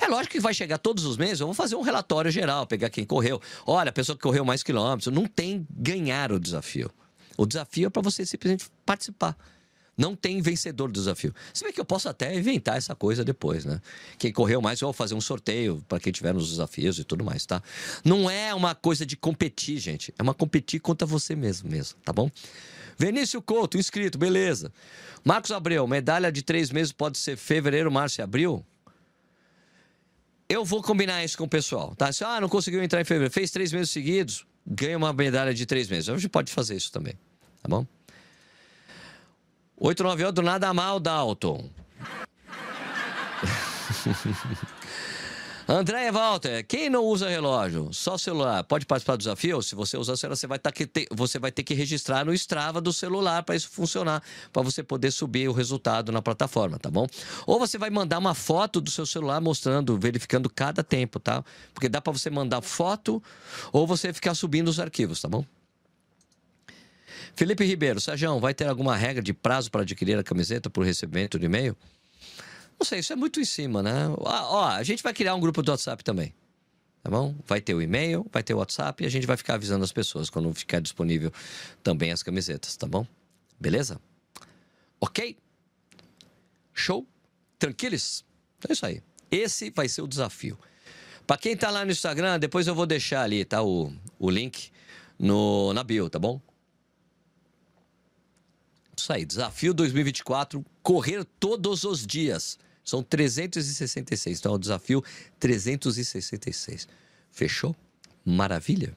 [0.00, 2.90] É lógico que vai chegar todos os meses, eu vou fazer um relatório geral, pegar
[2.90, 3.40] quem correu.
[3.66, 5.12] Olha, a pessoa que correu mais quilômetros.
[5.14, 6.90] Não tem ganhar o desafio.
[7.36, 9.36] O desafio é para você simplesmente participar.
[9.96, 11.34] Não tem vencedor do desafio.
[11.54, 13.80] Se bem que eu posso até inventar essa coisa depois, né?
[14.18, 17.24] Quem correu mais, eu vou fazer um sorteio para quem tiver nos desafios e tudo
[17.24, 17.62] mais, tá?
[18.04, 20.12] Não é uma coisa de competir, gente.
[20.18, 22.30] É uma competir contra você mesmo, mesmo, tá bom?
[22.98, 24.70] Vinícius Couto, inscrito, beleza.
[25.24, 28.64] Marcos Abreu, medalha de três meses pode ser fevereiro, março e abril?
[30.48, 32.12] Eu vou combinar isso com o pessoal, tá?
[32.12, 35.64] Se ah, não conseguiu entrar em fevereiro, fez três meses seguidos, ganha uma medalha de
[35.66, 36.08] três meses.
[36.08, 37.14] A gente pode fazer isso também,
[37.62, 37.86] tá bom?
[39.78, 41.68] 898 nada mal, Dalton.
[45.68, 49.60] André Walter, quem não usa relógio, só celular, pode participar do desafio?
[49.60, 52.80] Se você usar celular, você vai, tá ter, você vai ter que registrar no Strava
[52.80, 54.22] do celular para isso funcionar,
[54.52, 57.08] para você poder subir o resultado na plataforma, tá bom?
[57.44, 61.44] Ou você vai mandar uma foto do seu celular mostrando, verificando cada tempo, tá?
[61.74, 63.20] Porque dá para você mandar foto
[63.72, 65.44] ou você ficar subindo os arquivos, tá bom?
[67.36, 71.38] Felipe Ribeiro, Sérgio, vai ter alguma regra de prazo para adquirir a camiseta por recebimento
[71.38, 71.76] de e-mail?
[72.80, 74.08] Não sei, isso é muito em cima, né?
[74.18, 76.34] Ó, a gente vai criar um grupo do WhatsApp também.
[77.02, 77.34] Tá bom?
[77.46, 79.92] Vai ter o e-mail, vai ter o WhatsApp e a gente vai ficar avisando as
[79.92, 81.30] pessoas quando ficar disponível
[81.82, 83.06] também as camisetas, tá bom?
[83.60, 84.00] Beleza?
[84.98, 85.36] Ok?
[86.72, 87.06] Show?
[87.58, 88.24] Tranquilos?
[88.66, 89.02] É isso aí.
[89.30, 90.58] Esse vai ser o desafio.
[91.26, 93.62] Para quem tá lá no Instagram, depois eu vou deixar ali, tá?
[93.62, 94.70] O, o link
[95.18, 96.40] no, na bio, tá bom?
[98.96, 102.58] Isso aí, desafio 2024, correr todos os dias.
[102.84, 104.38] São 366.
[104.38, 105.04] Então é o desafio
[105.38, 106.88] 366.
[107.30, 107.76] Fechou?
[108.24, 108.96] Maravilha?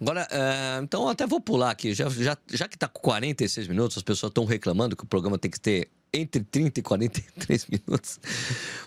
[0.00, 1.94] Agora, uh, então até vou pular aqui.
[1.94, 5.38] Já, já, já que está com 46 minutos, as pessoas estão reclamando que o programa
[5.38, 8.18] tem que ter entre 30 e 43 minutos.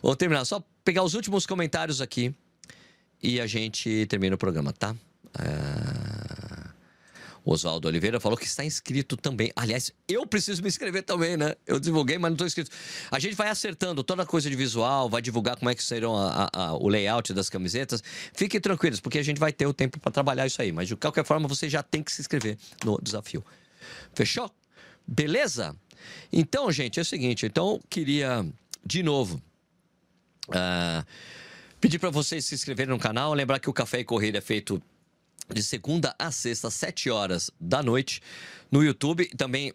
[0.02, 0.46] Vou terminar.
[0.46, 2.34] Só pegar os últimos comentários aqui
[3.22, 4.96] e a gente termina o programa, tá?
[5.36, 6.19] Uh...
[7.44, 9.52] Oswaldo Oliveira falou que está inscrito também.
[9.56, 11.56] Aliás, eu preciso me inscrever também, né?
[11.66, 12.72] Eu divulguei, mas não estou inscrito.
[13.10, 16.16] A gente vai acertando toda a coisa de visual, vai divulgar como é que serão
[16.16, 18.04] a, a, a, o layout das camisetas.
[18.34, 20.72] Fiquem tranquilos, porque a gente vai ter o tempo para trabalhar isso aí.
[20.72, 23.44] Mas de qualquer forma, você já tem que se inscrever no desafio.
[24.14, 24.52] Fechou?
[25.08, 25.76] Beleza?
[26.32, 27.46] Então, gente, é o seguinte.
[27.46, 28.46] Então, queria,
[28.86, 29.42] de novo,
[30.50, 31.06] uh,
[31.82, 33.34] pedir para vocês se inscreverem no canal.
[33.34, 34.82] Lembrar que o Café e Corrida é feito
[35.54, 38.22] de segunda a sexta, sete horas da noite,
[38.72, 39.26] no YouTube.
[39.38, 39.74] Também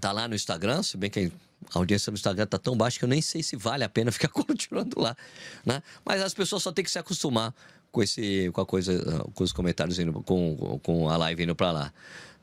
[0.00, 1.32] tá lá no Instagram, se bem que
[1.74, 4.10] a audiência no Instagram tá tão baixa que eu nem sei se vale a pena
[4.12, 5.16] ficar continuando lá,
[5.64, 5.82] né?
[6.04, 7.54] Mas as pessoas só têm que se acostumar
[7.90, 11.70] com esse, com a coisa, com os comentários indo, com, com a live indo para
[11.70, 11.92] lá,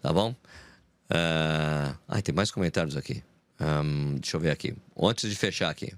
[0.02, 0.32] tá bom?
[1.10, 1.98] Uh...
[2.08, 3.24] Ai, tem mais comentários aqui.
[3.60, 4.76] Um, deixa eu ver aqui.
[4.98, 5.94] Antes de fechar aqui.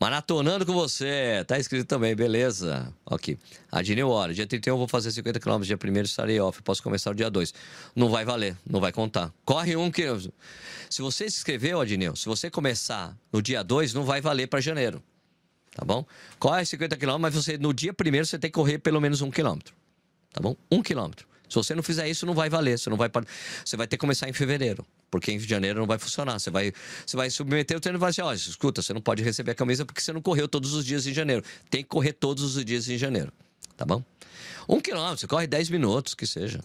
[0.00, 1.44] Maratonando com você.
[1.46, 2.90] Tá escrito também, beleza.
[3.04, 3.38] Ok.
[3.70, 4.32] Adineu Hora.
[4.32, 5.60] Dia 31 eu vou fazer 50 km.
[5.60, 6.62] Dia 1 estarei off.
[6.62, 7.52] Posso começar o dia 2.
[7.94, 8.56] Não vai valer.
[8.68, 9.30] Não vai contar.
[9.44, 10.04] Corre um que.
[10.88, 14.58] Se você se inscreveu, Adineu, se você começar no dia 2, não vai valer para
[14.58, 15.02] janeiro.
[15.76, 16.06] Tá bom?
[16.38, 19.30] Corre 50 km, mas você no dia 1 você tem que correr pelo menos um
[19.30, 19.74] quilômetro.
[20.32, 20.56] Tá bom?
[20.72, 21.28] Um quilômetro.
[21.46, 22.78] Se você não fizer isso, não vai valer.
[22.78, 23.10] Você, não vai,
[23.62, 24.86] você vai ter que começar em fevereiro.
[25.10, 26.38] Porque em janeiro não vai funcionar.
[26.38, 26.72] Você vai,
[27.04, 29.84] você vai submeter o treino e vai olha, escuta, você não pode receber a camisa
[29.84, 31.42] porque você não correu todos os dias em janeiro.
[31.68, 33.32] Tem que correr todos os dias em janeiro.
[33.76, 34.02] Tá bom?
[34.68, 36.60] Um quilômetro, você corre 10 minutos, que seja.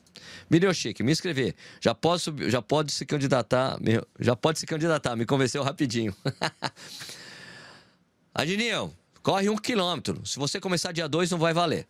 [0.49, 1.55] Milho Chique, me inscrever.
[1.81, 3.79] Já, posso, já pode se candidatar.
[4.19, 6.15] Já pode se candidatar, me convenceu rapidinho.
[8.33, 8.93] Adinil,
[9.23, 10.21] corre um quilômetro.
[10.25, 11.87] Se você começar dia 2, não vai valer.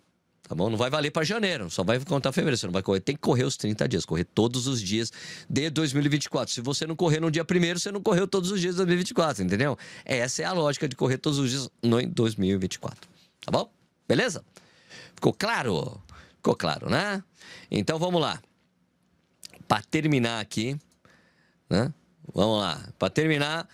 [0.47, 0.69] Tá bom?
[0.69, 2.57] Não vai valer para janeiro, só vai contar fevereiro.
[2.57, 2.99] Você não vai correr.
[2.99, 5.11] Tem que correr os 30 dias, correr todos os dias
[5.49, 6.53] de 2024.
[6.53, 9.43] Se você não correr no dia primeiro, você não correu todos os dias de 2024,
[9.43, 9.75] entendeu?
[10.03, 13.09] Essa é a lógica de correr todos os dias no 2024.
[13.41, 13.71] Tá bom?
[14.07, 14.45] Beleza?
[15.15, 15.99] Ficou claro?
[16.37, 17.23] Ficou claro, né?
[17.71, 18.39] Então vamos lá.
[19.67, 20.77] Para terminar aqui,
[21.67, 21.91] né?
[22.31, 22.87] Vamos lá.
[22.99, 23.67] Para terminar,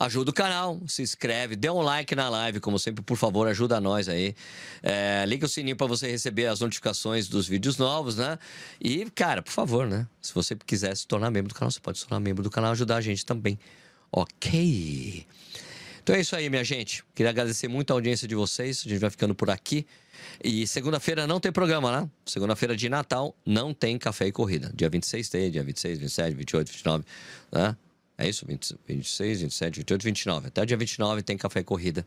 [0.00, 3.78] ajuda o canal, se inscreve, dê um like na live, como sempre, por favor, ajuda
[3.78, 4.34] nós aí.
[4.82, 8.38] É, liga o sininho para você receber as notificações dos vídeos novos, né?
[8.80, 10.06] E, cara, por favor, né?
[10.22, 12.72] Se você quiser se tornar membro do canal, você pode se tornar membro do canal
[12.72, 13.58] ajudar a gente também.
[14.10, 15.26] Ok?
[16.02, 17.04] Então é isso aí, minha gente.
[17.14, 18.82] Queria agradecer muito a audiência de vocês.
[18.86, 19.86] A gente vai ficando por aqui.
[20.42, 22.10] E segunda-feira não tem programa, né?
[22.24, 24.72] Segunda-feira de Natal não tem café e corrida.
[24.74, 27.04] Dia 26 tem, dia 26, 27, 28, 29,
[27.52, 27.76] né?
[28.20, 28.44] É isso?
[28.46, 30.48] 20, 26, 27, 28, 29.
[30.48, 32.06] Até o dia 29 tem café e corrida.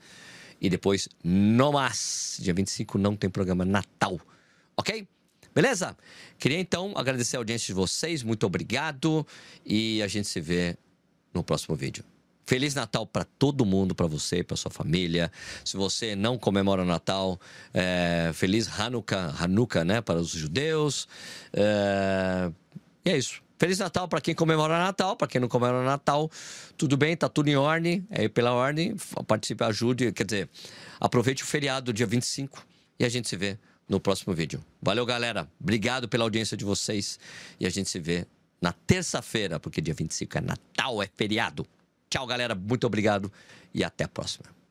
[0.61, 4.19] E depois, no mais, dia 25 não tem programa Natal.
[4.77, 5.07] Ok?
[5.55, 5.97] Beleza?
[6.37, 8.21] Queria então agradecer a audiência de vocês.
[8.21, 9.25] Muito obrigado.
[9.65, 10.77] E a gente se vê
[11.33, 12.03] no próximo vídeo.
[12.45, 15.31] Feliz Natal para todo mundo, para você e para sua família.
[15.65, 17.41] Se você não comemora o Natal,
[17.73, 21.07] é, feliz Hanukkah, Hanukkah, né, para os judeus.
[21.53, 22.51] É,
[23.03, 23.41] e é isso.
[23.63, 26.29] Feliz Natal para quem comemora Natal, para quem não comemora Natal,
[26.75, 28.93] tudo bem, tá tudo em ordem, é pela ordem,
[29.25, 30.49] participe, ajude, quer dizer,
[30.99, 32.61] aproveite o feriado dia 25
[32.99, 33.57] e a gente se vê
[33.87, 34.61] no próximo vídeo.
[34.81, 35.47] Valeu, galera.
[35.61, 37.17] Obrigado pela audiência de vocês
[37.57, 38.27] e a gente se vê
[38.61, 41.65] na terça-feira, porque dia 25 é Natal, é feriado.
[42.09, 42.53] Tchau, galera.
[42.53, 43.31] Muito obrigado
[43.73, 44.62] e até a próxima.